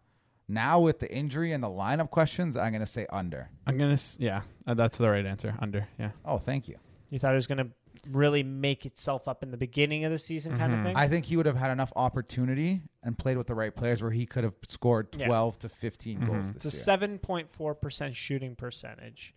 [0.47, 3.51] Now with the injury and the lineup questions, I'm gonna say under.
[3.67, 3.99] I'm gonna.
[4.19, 5.55] Yeah, uh, that's the right answer.
[5.59, 5.89] Under.
[5.99, 6.11] Yeah.
[6.25, 6.77] Oh, thank you.
[7.11, 7.69] You thought he was going to
[8.11, 10.85] really make itself up in the beginning of the season, kind of Mhm.
[10.85, 10.97] thing.
[10.97, 14.11] I think he would have had enough opportunity and played with the right players where
[14.11, 15.27] he could have scored Yeah.
[15.27, 16.55] 12 to 15 goals Mhm.
[16.55, 16.85] this it's a year.
[16.85, 19.35] 7.4% shooting percentage.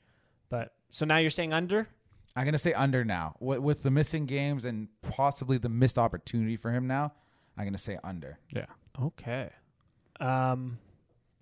[0.50, 1.88] But so now you're saying under?
[2.36, 3.36] I'm gonna say under now.
[3.40, 7.14] With, with the missing games and possibly the missed opportunity for him now,
[7.58, 8.40] I'm gonna say under.
[8.52, 8.66] Yeah.
[9.00, 9.50] Okay.
[10.20, 10.80] Um,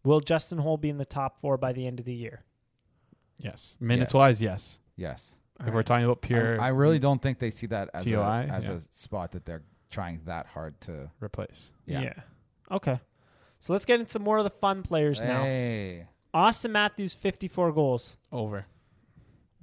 [0.03, 2.43] will Justin Holl be in the top four by the end of the year?
[3.39, 3.75] Yes.
[3.79, 4.13] Minutes Yes.
[4.13, 4.79] wise, yes.
[4.95, 5.35] Yes.
[5.65, 8.15] If we're talking about pure I, I really don't think they see that as, a,
[8.51, 8.73] as yeah.
[8.73, 11.09] a spot that they're trying that hard to.
[11.21, 11.71] replace.
[11.85, 12.13] Yeah.
[12.71, 12.99] Okay.
[13.59, 15.43] So let's get into more of the fun players now.
[15.43, 16.07] Hey.
[16.33, 18.17] Auston Matthews, 54 goals.
[18.31, 18.65] Over.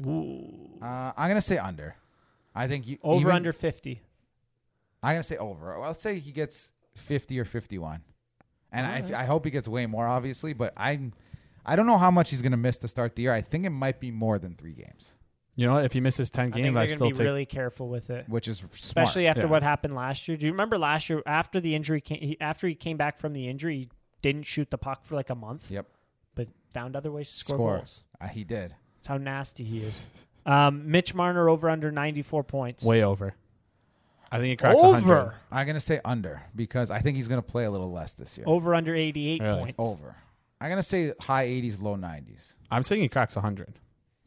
[0.06, 0.78] Ooh.
[0.80, 1.96] Uh, I'm gonna say under.
[2.54, 4.00] I think you Over even- under 50.
[5.02, 5.78] I'm gonna say over.
[5.78, 8.02] Well, let's say he gets 50 or 51,
[8.70, 9.14] and I, Alright.
[9.14, 10.52] I hope he gets way more, obviously.
[10.52, 11.12] But I'm,
[11.66, 13.32] I don't know how much he's gonna miss to start the year.
[13.32, 15.16] I think it might be more than three games,
[15.62, 15.84] You know what?
[15.84, 17.24] If he misses 10 I think games, they're I, going still to be take.
[17.24, 18.28] really careful with it.
[18.28, 18.74] which is smart.
[18.74, 19.46] Especially after Yeah.
[19.48, 20.36] what happened last year.
[20.36, 23.32] Do you remember last year after the injury came, he, after he came back from
[23.32, 23.88] the injury, he
[24.22, 25.70] didn't shoot the puck for like a month.
[25.70, 25.86] Yep.
[26.34, 27.76] But found other ways to score, Score.
[27.76, 28.02] goals.
[28.20, 28.74] Uh, he did.
[28.96, 30.04] That's how nasty he is.
[30.46, 32.82] Um, Mitch Marner over under 94 points.
[32.84, 33.34] Way over.
[34.32, 35.04] I think he cracks 100.
[35.14, 35.34] over.
[35.52, 38.44] I'm gonna say under because I think he's gonna play a little less this year.
[38.48, 39.58] Over under 88 Really?
[39.60, 39.76] points.
[39.78, 40.16] Over.
[40.60, 42.54] I'm gonna say high 80s, low 90s.
[42.70, 43.74] I'm saying he cracks 100.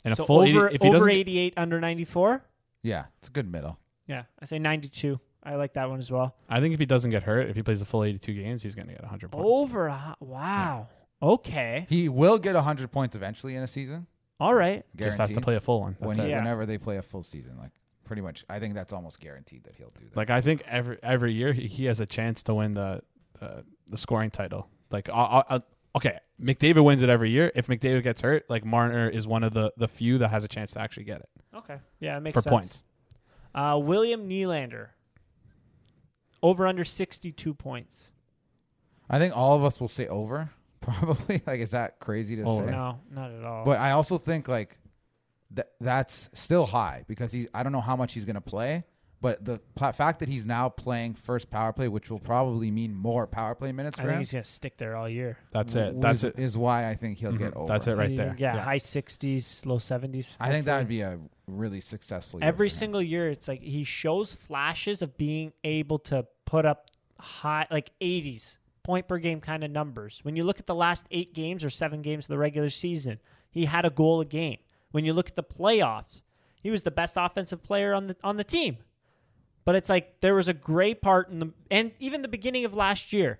[0.06, 2.44] And a So full over, 80, if he over doesn't 88 under 94?
[2.84, 3.78] Yeah, it's a good middle.
[4.08, 5.20] Yeah, I say 92.
[5.44, 6.36] I like that one as well.
[6.48, 8.76] I think if he doesn't get hurt, if he plays a full 82 games, he's
[8.76, 9.46] going to get 100 points.
[9.48, 9.88] Over.
[9.88, 10.88] a hu- Wow.
[11.22, 11.86] Okay.
[11.90, 14.08] He will get 100 points eventually in a season.
[14.40, 14.86] All right.
[14.96, 15.44] Just has to Guaranteed.
[15.44, 15.98] play a full one.
[16.00, 16.30] That's when, it.
[16.30, 16.38] Yeah.
[16.40, 17.72] Whenever they play a full season, like
[18.04, 20.16] pretty much, I think that's almost guaranteed that he'll do that.
[20.18, 23.02] Like I think every every year he, he has a chance to win the
[23.42, 24.68] uh, the scoring title.
[24.92, 25.62] Like i i
[25.96, 27.52] okay, McDavid wins it every year.
[27.56, 30.48] If McDavid gets hurt, like Marner is one of the the few that has a
[30.48, 31.78] chance to actually get it Okay.
[32.00, 32.52] Yeah, it makes for sense.
[32.52, 32.84] points.
[33.54, 34.90] Uh, William Nylander.
[36.44, 38.12] Over under 62 points.
[39.10, 40.50] I think all of us will say over.
[40.82, 41.42] Probably.
[41.48, 42.66] like, is that crazy to Over.
[42.66, 42.72] say?
[42.72, 43.66] No, not at all.
[43.66, 44.78] But I also think like
[45.52, 47.48] that that's still high because he's.
[47.54, 48.84] I don't know how much he's going to play,
[49.22, 52.94] but the pla- fact that he's now playing first power play, which will probably mean
[52.94, 55.38] more power play minutes I for think him, he's going to stick there all year.
[55.52, 56.00] That's it.
[56.00, 56.40] That's is, it.
[56.40, 57.58] Is why I think he'll get Mhm.
[57.58, 57.68] over.
[57.68, 58.36] That's it right there.
[58.38, 58.64] Yeah, Yeah.
[58.64, 60.36] high 60s, low 70s.
[60.40, 62.40] I think that would be a really successful.
[62.40, 62.78] Year Every for him.
[62.80, 66.90] single year, it's like he shows flashes of being able to put up
[67.20, 70.20] high, like 80s point per game kind of numbers.
[70.24, 73.20] When you look at the last eight games or seven games of the regular season,
[73.50, 74.60] he had a goal a game.
[74.92, 76.22] When you look at the playoffs,
[76.62, 78.78] he was the best offensive player on the on the team.
[79.66, 82.74] But it's like there was a gray part in the and even the beginning of
[82.74, 83.40] last year.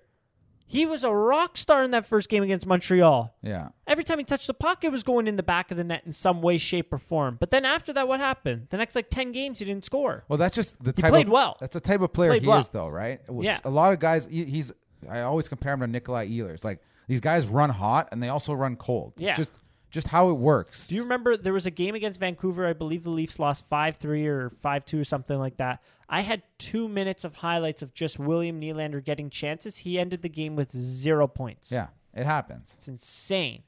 [0.68, 3.32] He was a rock star in that first game against Montreal.
[3.40, 3.68] Yeah.
[3.86, 6.02] Every time he touched the puck, it was going in the back of the net
[6.04, 7.36] in some way, shape, or form.
[7.38, 8.66] But then after that, what happened?
[8.70, 10.24] The next like ten games, he didn't score.
[10.28, 11.56] Well, that's just the He type played of, well.
[11.60, 12.58] That's the type of player Played he well.
[12.58, 13.20] is, though, right?
[13.40, 13.60] Yeah.
[13.64, 14.26] A lot of guys.
[14.26, 14.72] He, he's.
[15.08, 16.64] I always compare him to Nikolai Ehlers.
[16.64, 19.12] Like these guys run hot and they also run cold.
[19.18, 19.34] It's Yeah.
[19.36, 19.54] just
[19.92, 20.88] just how it works.
[20.88, 22.66] Do you remember there was a game against Vancouver?
[22.66, 25.80] I believe the Leafs lost five three or five two or something like that.
[26.08, 29.78] I had two minutes of highlights of just William Nylander getting chances.
[29.78, 31.72] He ended the game with zero points.
[31.72, 32.74] Yeah, it happens.
[32.76, 33.64] it's insane.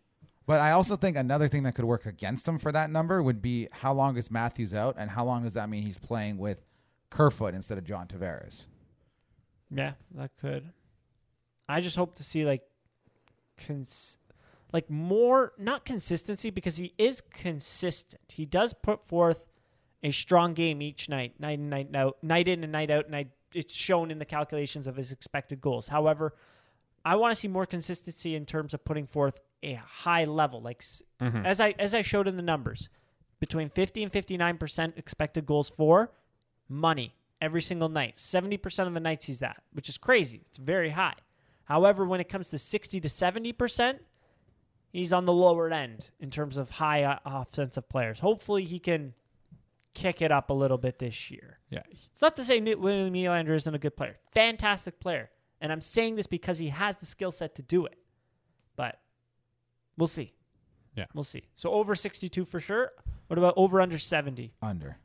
[0.46, 3.42] But I also think another thing that could work against him for that number would
[3.42, 6.64] be how long is Matthews out, and how long does that mean he's playing with
[7.10, 8.66] Kerfoot instead of John Tavares?
[9.70, 10.72] Yeah, that could.
[11.68, 12.62] I just hope to see like,
[13.66, 14.16] cons-
[14.72, 18.22] like more not consistency because he is consistent.
[18.28, 19.44] He does put forth
[20.02, 23.16] a strong game each night, night in, night out, night in and night out, and
[23.16, 25.88] I, it's shown in the calculations of his expected goals.
[25.88, 26.34] However,
[27.04, 30.78] I want to see more consistency in terms of putting forth a high level, like
[30.80, 32.88] s as I as I showed in the numbers,
[33.40, 36.12] between fifty and fifty nine percent expected goals for
[36.68, 38.16] money every single night.
[38.16, 40.42] 70% of the nights he's that, which is crazy.
[40.48, 41.14] It's very high.
[41.64, 43.98] However, when it comes to 60 to 70%,
[44.92, 48.20] he's on the lower end in terms of high uh, offensive players.
[48.20, 49.14] Hopefully, he can
[49.98, 51.58] kick it up a little bit this year.
[51.70, 54.16] Yeah, It's not to say Ni- William Nylander isn't a good player.
[54.32, 55.30] Fantastic player.
[55.60, 57.98] And I'm saying this because he has the skill set to do it.
[58.76, 59.00] But
[59.96, 60.32] we'll see.
[60.94, 61.06] Yeah.
[61.14, 61.48] We'll see.
[61.56, 62.92] So over 62 for sure.
[63.26, 64.52] What about over under 70?
[64.62, 64.98] Under.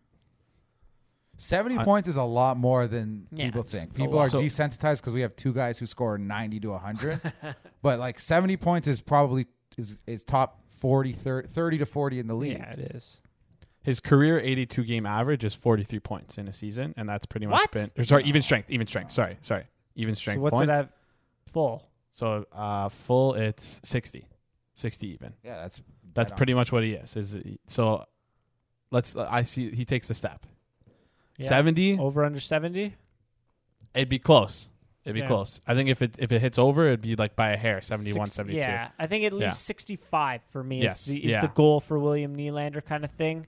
[1.37, 3.95] 70 I- points is a lot more than Yeah, people think.
[3.95, 4.29] People are.
[4.29, 7.19] So- desensitized because we have two guys who score 90 to 100.
[7.81, 12.27] but like 70 points is probably is, is top 40, 30, 30 to 40 in
[12.27, 12.57] the league.
[12.59, 13.19] Yeah, it is.
[13.83, 17.53] His career 82 game average is 43 points in a season, and that's pretty much
[17.53, 17.71] What?
[17.71, 17.91] been.
[17.97, 19.11] Or sorry, even strength, even strength.
[19.11, 19.65] Sorry, sorry,
[19.95, 20.73] even So strength what's points.
[20.75, 20.89] it at
[21.51, 21.83] full?
[22.09, 24.25] So uh, full, it's 60,
[24.75, 25.33] 60 even.
[25.43, 25.81] Yeah, that's
[26.13, 26.37] That's dead on.
[26.37, 27.15] pretty much what he is.
[27.15, 28.05] Is so?
[28.91, 29.15] Let's.
[29.15, 30.45] I see he takes a step.
[31.37, 31.47] Yeah.
[31.49, 32.95] 70, Over under 70?
[33.95, 34.69] it'd be close.
[35.03, 35.27] It'd be Yeah.
[35.27, 35.59] close.
[35.67, 38.27] I think if it if it hits over, it'd be like by a hair, 71,
[38.27, 38.59] Six- 72.
[38.59, 39.49] Yeah, I think at least Yeah.
[39.51, 41.41] 65 for me Yes, is, the, is yeah.
[41.41, 43.47] the goal for William Nylander kind of thing.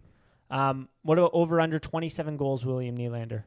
[0.50, 3.44] Um, what about over under 27 goals, William Nylander?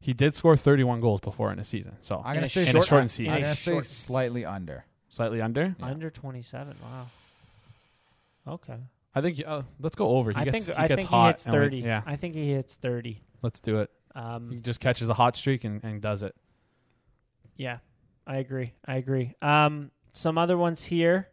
[0.00, 2.72] He did score 31 goals before in a season, so I'm gonna say in a
[2.72, 3.86] short, shortened I'm gonna say Shortened.
[3.90, 4.84] slightly under.
[5.08, 5.74] slightly under.
[5.80, 5.86] Yeah.
[5.86, 6.76] Under 27.
[6.82, 7.06] Wow.
[8.54, 8.76] Okay.
[9.14, 10.30] I think uh, let's go over.
[10.30, 11.24] He I gets think he I gets think hot.
[11.24, 11.76] he hits and we- 30.
[11.78, 13.22] yeah, I think he hits 30.
[13.42, 13.90] let's do it.
[14.14, 16.34] Um, He just catches a hot streak and, and does it.
[17.56, 17.78] yeah,
[18.26, 18.72] I agree.
[18.86, 19.34] I agree.
[19.42, 21.28] Um, some other ones here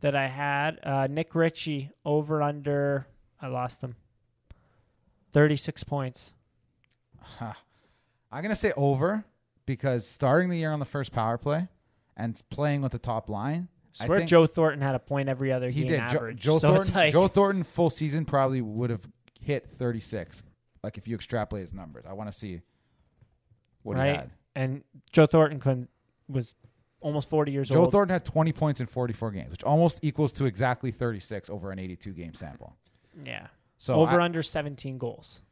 [0.00, 0.78] that I had.
[0.82, 3.06] Uh, Nick Ritchie over under.
[3.40, 3.96] I lost him.
[5.32, 6.32] 36 points.
[7.20, 7.52] Huh.
[8.30, 9.24] I'm gonna say over
[9.66, 11.68] because starting the year on the first power play
[12.16, 13.68] and playing with the top line.
[14.00, 16.00] I swear Joe Thornton had a point every other he game did.
[16.00, 16.40] Average.
[16.40, 16.94] Joe so Thornton.
[16.94, 19.06] like, Joe Thornton full season probably would have
[19.40, 20.42] hit 36.
[20.82, 22.60] Like if you extrapolate his numbers, I want to see
[23.82, 24.30] what he had.
[24.54, 25.88] and Joe Thornton couldn't,
[26.28, 26.54] was
[27.00, 27.86] almost 40 years Joe old.
[27.88, 31.70] Joe Thornton had 20 points in 44 games, which almost equals to exactly 36 over
[31.70, 32.76] an 82 game sample.
[33.22, 33.48] yeah.
[33.78, 35.42] So over I, under 17 goals.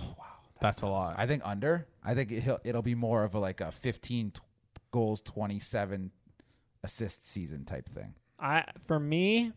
[0.00, 0.14] Wow.
[0.60, 1.16] That's a lot.
[1.18, 1.86] I think under.
[2.04, 4.40] I think it'll, it'll be more of a like a 15 t-
[4.90, 6.10] goals, 27
[6.82, 8.14] assist season type thing.
[8.38, 9.52] I for me,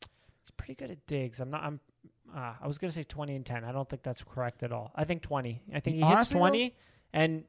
[0.00, 1.40] he's pretty good at digs.
[1.40, 1.62] I'm not.
[1.62, 1.80] I'm.
[2.34, 3.64] Uh, I was gonna say 20 and 10.
[3.64, 4.92] I don't think that's correct at all.
[4.94, 5.62] I think 20.
[5.74, 6.76] I think he hits Honestly, 20,
[7.12, 7.44] and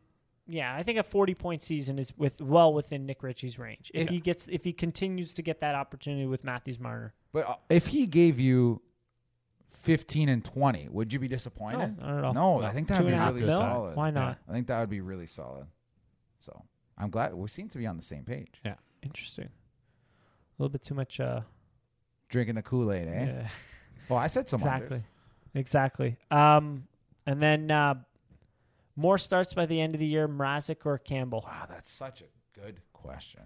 [0.48, 3.92] yeah, I think a 40 point season is with well within Nick Ritchie's range.
[3.94, 4.12] If Yeah.
[4.12, 7.14] he gets, if he continues to get that opportunity with Matthews Marner.
[7.32, 8.82] But uh, if he gave you
[9.72, 12.00] 15 and 20, would you be No, disappointed?
[12.00, 12.34] not at all.
[12.34, 12.68] No, No.
[12.68, 13.60] I think that would be really mil?
[13.60, 13.96] solid.
[13.96, 14.38] Why not?
[14.48, 15.68] I think that would be really solid.
[16.40, 16.64] So
[16.98, 18.62] I'm glad we seem to be on the same page.
[18.64, 19.46] Yeah, interesting.
[19.48, 21.20] A little bit too much.
[21.20, 21.42] Uh,
[22.30, 23.26] Drinking the Kool Aid, eh?
[23.26, 23.48] yeah.
[24.10, 24.76] Well, I said some under.
[24.86, 25.04] Exactly.
[25.54, 26.18] Exactly.
[26.32, 26.88] Um,
[27.26, 27.96] and then uh,
[28.96, 31.44] more starts by the end of the year, Mrazek or Campbell.
[31.46, 33.42] Wow, that's such a good question.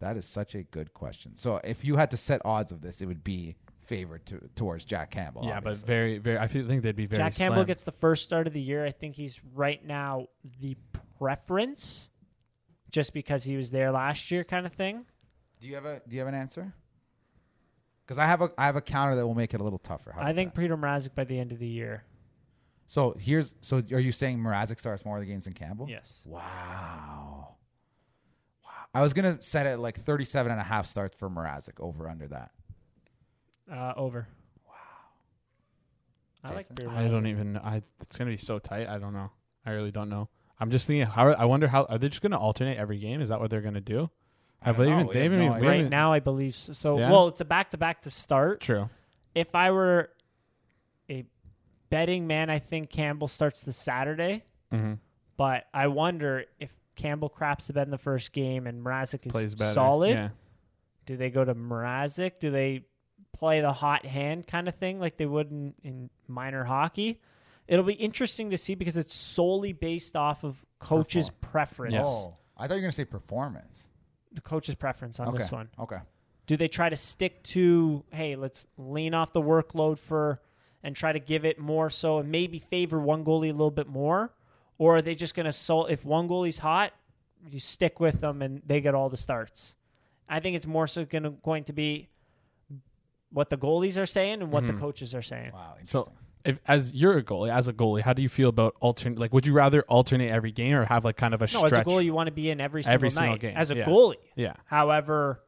[0.00, 1.36] That is such a good question.
[1.36, 4.84] So if you had to set odds of this, it would be favored to, towards
[4.84, 5.42] Jack Campbell.
[5.44, 6.38] yeah, but very, very.
[6.38, 7.22] I feel, think they'd be very.
[7.22, 7.66] Jack Campbell slim.
[7.66, 8.84] gets the first start of the year.
[8.84, 10.28] I think he's right now
[10.60, 10.76] the
[11.18, 12.10] preference,
[12.90, 15.04] just because he was there last year, kind of thing.
[15.60, 16.72] do you have a do you have an answer?
[18.06, 20.12] Because I have a I have a counter that will make it a little tougher.
[20.12, 20.60] How I think that?
[20.60, 22.04] Peter Mrazek by the end of the year.
[22.90, 25.86] So here's so are you saying Mrazek starts more of the games than Campbell?
[25.88, 26.22] Yes.
[26.24, 27.54] Wow.
[28.64, 28.70] Wow.
[28.92, 32.26] I was gonna set it like 37 and a half starts for Mrazek over under
[32.26, 32.50] that.
[33.70, 34.26] Uh, over.
[34.66, 34.72] Wow.
[36.42, 36.74] I like Jason?
[36.74, 37.58] Beer I don't even.
[37.58, 38.88] I it's gonna be so tight.
[38.88, 39.30] I don't know.
[39.64, 40.28] I really don't know.
[40.58, 41.06] I'm just thinking.
[41.06, 43.20] How I wonder how are they just gonna alternate every game?
[43.20, 44.10] Is that what they're gonna do?
[44.60, 45.06] I, don't they even?
[45.06, 45.52] We They have no even.
[45.52, 46.72] Right haven't- now, I believe so.
[46.72, 47.12] so Yeah?
[47.12, 48.60] well, it's a back to back to start.
[48.60, 48.88] True.
[49.32, 50.10] If I were
[51.08, 51.24] a
[51.90, 54.44] betting man, I think Campbell starts the Saturday.
[54.70, 54.94] hmm
[55.36, 59.32] But I wonder if Campbell craps the bed in the first game and Mrazek is
[59.32, 59.74] Plays better.
[59.74, 60.10] solid.
[60.10, 60.28] Yeah.
[61.06, 62.40] Do they go to Mrazek?
[62.40, 62.84] Do they
[63.32, 67.20] play the hot hand kind of thing like they would in, in minor hockey?
[67.66, 71.94] It'll be interesting to see because it's solely based off of coach's preference.
[71.94, 72.04] Yes.
[72.06, 73.86] Oh, I thought you were gonna say performance.
[74.32, 75.38] The coach's preference on okay.
[75.38, 75.68] this one.
[75.78, 75.98] Okay.
[76.46, 80.40] Do they try to stick to, hey, let's lean off the workload for
[80.82, 83.88] and try to give it more so and maybe favor one goalie a little bit
[83.88, 84.32] more?
[84.78, 86.92] Or are they just going to sol if one goalie's hot,
[87.50, 89.76] you stick with them and they get all the starts?
[90.28, 92.08] I think it's more so gonna, going to be
[93.30, 94.80] what the goalies are saying and what the hmm.
[94.80, 95.52] coaches are saying.
[95.52, 95.74] Wow.
[95.84, 96.12] So,
[96.44, 99.18] if as you're a goalie, as a goalie, how do you feel about alternate?
[99.18, 101.72] Like, would you rather alternate every game or have like kind of a No, as
[101.72, 103.14] a goalie, you want to be in every single Every night.
[103.14, 103.84] single game, As a yeah.
[103.84, 104.54] goalie, yeah.
[104.64, 105.42] However,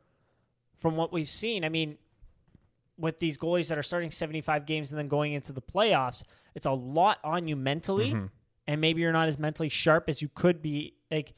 [0.78, 1.96] from what we've seen, I mean,
[2.98, 6.22] with these goalies that are starting 75 games and then going into the playoffs,
[6.54, 8.26] it's a lot on you mentally, Mm-hmm.
[8.66, 10.94] and maybe you're not as mentally sharp as you could be.
[11.10, 11.32] Like,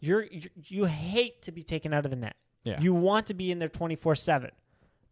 [0.00, 2.36] you're, you you hate to be taken out of the net.
[2.64, 2.80] Yeah.
[2.80, 4.50] You want to be in there 24 7.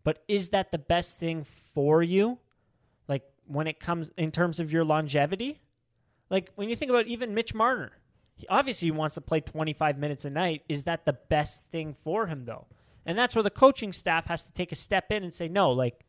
[0.02, 2.38] But is that the best thing for you?
[3.08, 5.60] Like, when it comes in terms of your longevity?
[6.30, 7.92] Like, when you think about even Mitch Marner,
[8.34, 10.62] he, obviously he wants to play 25 minutes a night.
[10.68, 12.66] Is that the best thing for him, though?
[13.06, 15.70] And that's where the coaching staff has to take a step in and say, no,
[15.72, 16.04] like,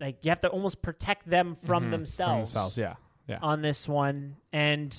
[0.00, 1.90] like you have to almost protect them from Mhm.
[1.92, 2.78] themselves, From themselves.
[2.78, 2.94] Yeah.
[3.26, 3.38] Yeah.
[3.40, 4.94] on this one and,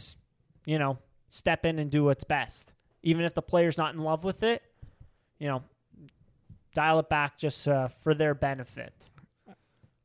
[0.66, 0.98] you know,
[1.30, 2.74] step in and do what's best.
[3.04, 4.64] Even if the player's not in love with it,
[5.38, 5.64] you know,
[6.74, 8.94] dial it back just uh, for their benefit.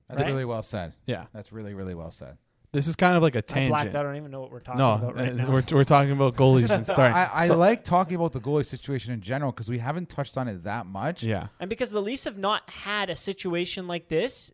[0.09, 0.27] That's right?
[0.27, 0.93] really well said.
[1.07, 1.27] yeah.
[1.33, 2.37] That's really really well said.
[2.73, 3.95] This is kind of like a I blacked tangent.
[3.97, 4.01] out.
[4.01, 5.51] I don't even know what we're talking No, about right uh, now.
[5.51, 7.17] we're we're talking about goalies and starting.
[7.17, 10.47] I, I like talking about the goalie situation in general because we haven't touched on
[10.47, 11.23] it that much.
[11.25, 11.49] yeah.
[11.59, 14.53] and because the Leafs have not had a situation like this,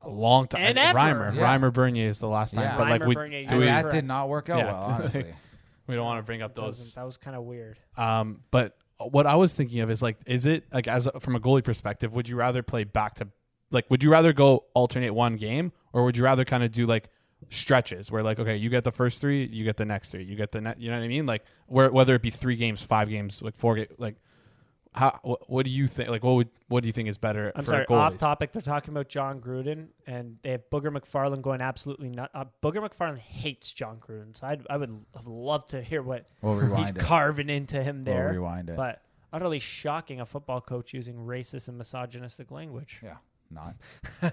[0.00, 0.62] A long time.
[0.62, 0.98] And ever.
[0.98, 1.34] Reimer.
[1.34, 1.42] Yeah.
[1.58, 2.64] Reimer Bernier is the last time.
[2.64, 2.76] Yeah.
[2.78, 4.64] But like Reimer, we Bernier, do And we, that did not work out Yeah.
[4.72, 5.26] well, honestly.
[5.86, 6.94] we don't want to bring up that those.
[6.94, 7.78] that was kind of weird.
[7.98, 11.36] Um, but what I was thinking of is like, is it like as a, from
[11.36, 13.28] a goalie perspective, would you rather play back to,
[13.70, 16.86] like, would you rather go alternate one game, or would you rather kind of do
[16.86, 17.10] like
[17.50, 20.36] stretches where like, okay, you get the first three, you get the next three, you
[20.36, 21.26] get the net, you know what I mean?
[21.26, 24.16] Like, where whether it be three games, five games, like four, ga- like,
[24.92, 26.08] how what, what do you think?
[26.08, 27.98] Like, what would what do you think is better I'm for sorry, goalies?
[27.98, 28.52] off topic.
[28.52, 32.86] They're talking about Jon Gruden, and they have Booger McFarland going absolutely not Uh, Booger
[32.86, 36.90] McFarland hates Jon Gruden, so I'd, I would have loved to hear what We'll he's
[36.90, 36.98] it.
[36.98, 38.32] carving into him We'll there.
[38.32, 38.76] rewind it.
[38.76, 42.98] But utterly shocking a football coach using racist and misogynistic language.
[43.02, 43.16] yeah,
[43.50, 43.74] not.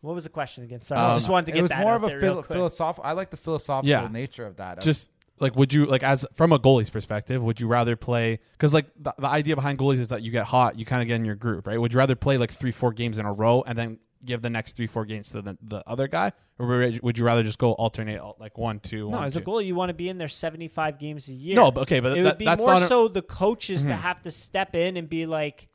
[0.00, 0.80] what was the question again?
[0.82, 2.20] Sorry, Um, I just wanted to get it was that more out of a there
[2.20, 3.08] philo- philosophical.
[3.08, 4.08] I like the philosophical Yeah.
[4.10, 4.80] nature of that.
[4.80, 5.08] just
[5.40, 8.86] like would you like as from a goalie's perspective would you rather play because like
[8.98, 11.24] the, the idea behind goalies is that you get hot you kind of get in
[11.24, 13.78] your group right would you rather play like three four games in a row and
[13.78, 17.16] then give the next three four games to the, the other guy or would would
[17.18, 19.90] you rather just go alternate like one two no, one, as a goalie, you want
[19.90, 21.54] to be in there 75 games a year.
[21.54, 23.84] no but okay but it that, would be that's more not a- so the coaches
[23.84, 23.98] to Mhm.
[24.00, 25.68] have to step in and be like,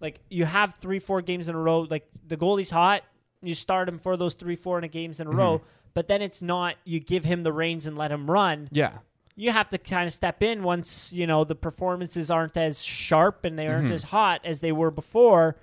[0.00, 1.80] like you have three, four games in a row.
[1.80, 3.02] Like the goalie's hot,
[3.42, 5.62] you start him for those three, four in a games in a row.
[5.94, 8.68] But then it's not you give him the reins and let him run.
[8.70, 8.98] yeah
[9.34, 13.44] You have to kind of step in once you know the performances aren't as sharp
[13.44, 13.94] and they aren't Mhm.
[13.94, 15.56] as hot as they were before,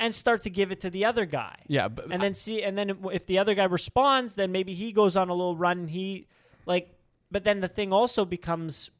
[0.00, 2.76] and start to give it to the other guy yeah but and then see and
[2.78, 5.90] then if the other guy responds then maybe he goes on a little run and
[5.90, 6.26] he
[6.66, 6.88] like
[7.30, 8.90] but then the thing also becomes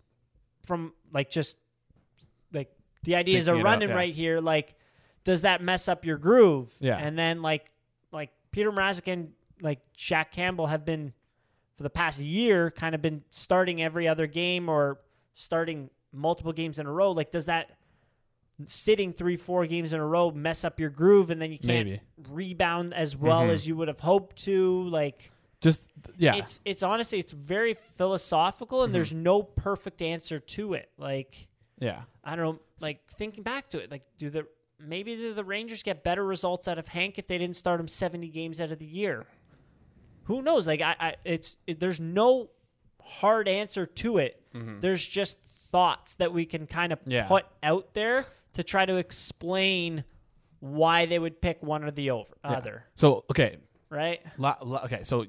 [0.67, 1.57] from like just
[2.53, 2.71] like
[3.05, 3.95] the idea is a running yeah.
[3.95, 4.75] right here like
[5.25, 6.97] does that mess up your groove Yeah.
[6.99, 7.71] and then like
[8.13, 11.13] like peter mrazek and like Shaq campbell have been
[11.77, 14.99] for the past year kind of been starting every other game or
[15.35, 17.71] starting multiple games in a row like does that
[18.67, 21.87] sitting three four games in a row mess up your groove and then you can't
[21.89, 22.01] Maybe.
[22.31, 23.51] rebound as well Mhm.
[23.51, 28.83] as you would have hoped to like just yeah it's it's honestly it's very philosophical
[28.83, 28.95] and Mm-hmm.
[28.95, 31.49] there's no perfect answer to it like
[31.81, 34.47] yeah i don't know like thinking back to it like do the
[34.79, 38.29] maybe the rangers get better results out of hank if they didn't start him 70
[38.29, 39.27] games out of the year
[40.25, 42.51] who knows like i, I it's it, there's no
[43.01, 44.43] hard answer to it
[44.81, 45.39] there's just
[45.71, 47.11] thoughts that we can kind of Mm-hmm.
[47.11, 47.27] Yeah.
[47.29, 50.05] put out there to try to explain
[50.61, 52.51] why they would pick one or the over yeah.
[52.53, 53.57] other so okay
[53.89, 55.25] right La, la, okay, so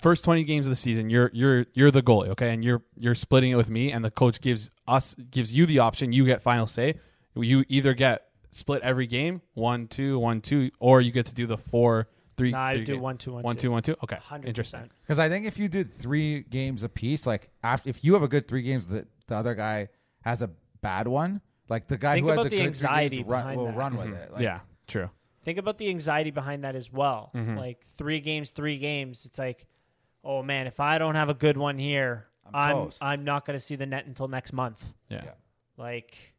[0.00, 2.52] first 20 games of the season, you're you're you're the goalie, okay?
[2.52, 5.78] And you're you're splitting it with me and the coach gives us gives you the
[5.78, 6.96] option, you get final say.
[7.34, 11.46] You either get split every game, one, two, one, two, or you get to do
[11.46, 13.62] the four, three, Nah, I three do game- one, two, one, one, two.
[13.62, 13.96] two, one, two.
[14.04, 14.16] Okay.
[14.16, 14.44] 100%.
[14.46, 14.90] Interesting.
[15.02, 18.22] Because I think if you did three games a piece, like after, if you have
[18.22, 19.88] a good three games, the, the other guy
[20.22, 20.50] has a
[20.80, 21.40] bad one.
[21.68, 23.58] Like the guy Think who had about the, the good anxiety three games run, behind
[23.58, 23.76] will that.
[23.76, 24.16] run with Mhm.
[24.24, 24.32] it.
[24.32, 25.10] Like, yeah, true.
[25.42, 27.30] Think about the anxiety behind that as well.
[27.34, 27.56] Mhm.
[27.56, 29.24] Like three games, three games.
[29.26, 29.66] It's like,
[30.22, 32.90] oh man, if I don't have a good one here, I'm I'm.
[33.00, 34.82] I'm not going to see the net until next month.
[35.08, 35.22] Yeah.
[35.24, 35.30] Yeah.
[35.78, 36.34] Like,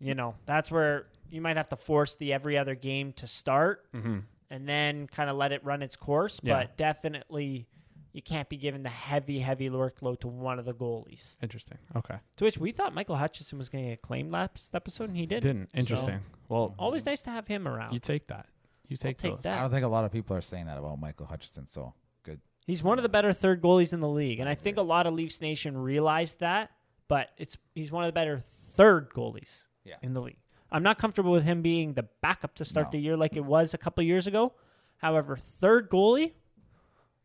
[0.00, 3.84] you know, that's where you might have to force the every other game to start
[3.94, 4.18] Mm-hmm.
[4.50, 6.40] and then kind of let it run its course.
[6.42, 6.54] Yeah.
[6.60, 7.66] But definitely,
[8.12, 11.36] you can't be giving the heavy, heavy workload to one of the goalies.
[11.42, 11.78] Interesting.
[11.96, 12.16] Okay.
[12.38, 15.26] To which we thought Michael Hutchinson was going to get claimed last episode, and he
[15.26, 15.42] didn't.
[15.42, 15.70] Didn't.
[15.74, 16.20] Interesting.
[16.48, 17.92] well, Always nice to have him around.
[17.92, 18.46] you take that.
[18.88, 19.42] You take, take those.
[19.42, 19.58] that.
[19.58, 21.66] I don't think a lot of people are saying that about Michael Hutchinson.
[21.66, 22.40] So good.
[22.66, 25.06] He's one of the better third goalies in the league, and I think a lot
[25.06, 26.70] of Leafs Nation realized that.
[27.06, 29.48] But it's he's one of the better third goalies
[29.84, 29.94] Yeah.
[30.02, 30.38] in the league.
[30.70, 32.90] I'm not comfortable with him being the backup to start No.
[32.92, 34.52] the year like it was a couple years ago.
[34.98, 36.32] However, third goalie,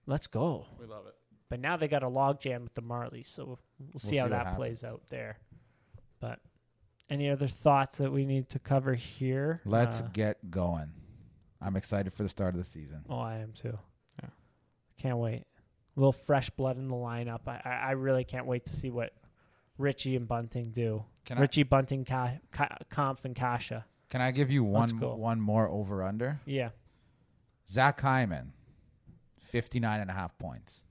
[0.05, 0.65] let's go.
[0.79, 1.15] We love it.
[1.49, 4.37] But now they got a logjam with the Marlies, so we'll see see how that
[4.37, 4.55] happens.
[4.57, 5.37] plays out there.
[6.19, 6.39] But
[7.09, 9.61] any other thoughts that we need to cover here?
[9.65, 10.91] Let's Uh, get going.
[11.61, 13.05] I'm excited for the start of the season.
[13.09, 13.77] Oh, I am too.
[14.21, 14.29] Yeah.
[14.97, 15.45] Can't wait.
[15.95, 17.41] A little fresh blood in the lineup.
[17.47, 19.13] I, I, I really can't wait to see what
[19.77, 21.05] Ritchie and Bunting do.
[21.25, 23.81] Can I Ritchie Bunting, Ka, Ka, Kampf, and Kase.
[24.09, 25.15] can I give you one go.
[25.15, 26.39] one more over under?
[26.45, 26.69] Yeah.
[27.67, 28.53] Zach Hyman,
[29.39, 30.83] 59 and a half points.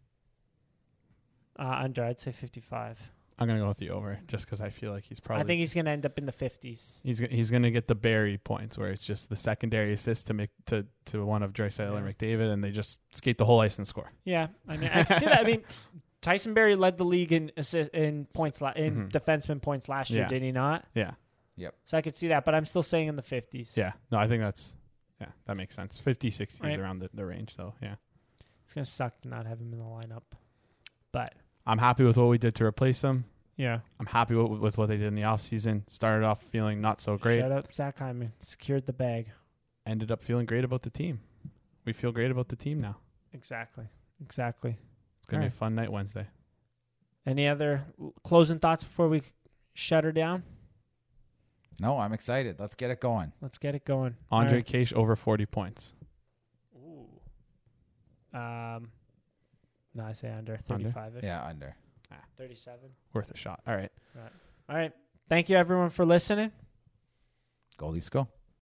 [1.59, 2.99] Uh, under, I'd say 55.
[3.39, 5.43] I'm gonna go with the over just because I feel like he's probably.
[5.43, 7.01] I think he's going to end up in the 50s.
[7.03, 10.51] he's he's gonna get the Barrie points where it's just the secondary assist to make
[10.66, 13.87] to to one of Draisaitl and McDavid, and they just skate the whole ice and
[13.87, 14.12] score.
[14.24, 14.49] Yeah.
[14.68, 15.41] I mean, I can see that.
[15.41, 15.62] I mean,
[16.23, 19.12] Tyson Barrie led the league in assi- in points la- in Mhm.
[19.12, 20.29] defenseman points last year, Yeah.
[20.29, 20.87] did he not?
[20.95, 21.12] Yeah,
[21.57, 21.75] Yep.
[21.85, 23.77] So I could see that, but I'm still saying in the 50s.
[23.77, 23.93] yeah.
[24.11, 24.75] No, I think that's
[25.20, 25.99] yeah, that makes sense.
[25.99, 26.83] 50, 60 is Right.
[26.83, 27.75] around the, the range, though.
[27.83, 27.97] Yeah,
[28.64, 30.23] It's going to suck to not have him in the lineup.
[31.12, 31.35] But
[31.66, 33.27] I'm happy with what we did to replace him.
[33.57, 33.81] yeah.
[34.01, 35.89] I'm happy with, with what they did in the offseason.
[35.91, 37.41] Started off feeling not so great.
[37.41, 38.33] Shout out Zach Hyman.
[38.41, 39.31] Secured the bag.
[39.87, 41.20] Ended up feeling great about the team.
[41.85, 42.97] We feel great about the team now.
[43.33, 43.87] Exactly.
[44.20, 44.79] Exactly.
[45.33, 45.53] It's gonna be Alright.
[45.55, 46.26] a fun night Wednesday.
[47.24, 49.22] Any other l- closing thoughts before we
[49.72, 50.43] shut her down?
[51.80, 52.57] No, I'm excited.
[52.59, 53.33] Let's get it going.
[53.41, 54.16] Let's get it going.
[54.30, 54.66] Andre Alright.
[54.66, 55.95] Kase over 40 points.
[56.76, 57.07] Ooh.
[58.39, 58.91] Um,
[59.95, 61.24] no, I say under 35 ish.
[61.24, 61.76] Yeah, under.
[62.37, 62.91] 37.
[63.14, 63.62] Worth a shot.
[63.66, 63.91] All right.
[64.68, 64.93] All right.
[65.30, 66.53] Thank you, everyone, for listening.
[67.78, 68.28] Go Leafs, go.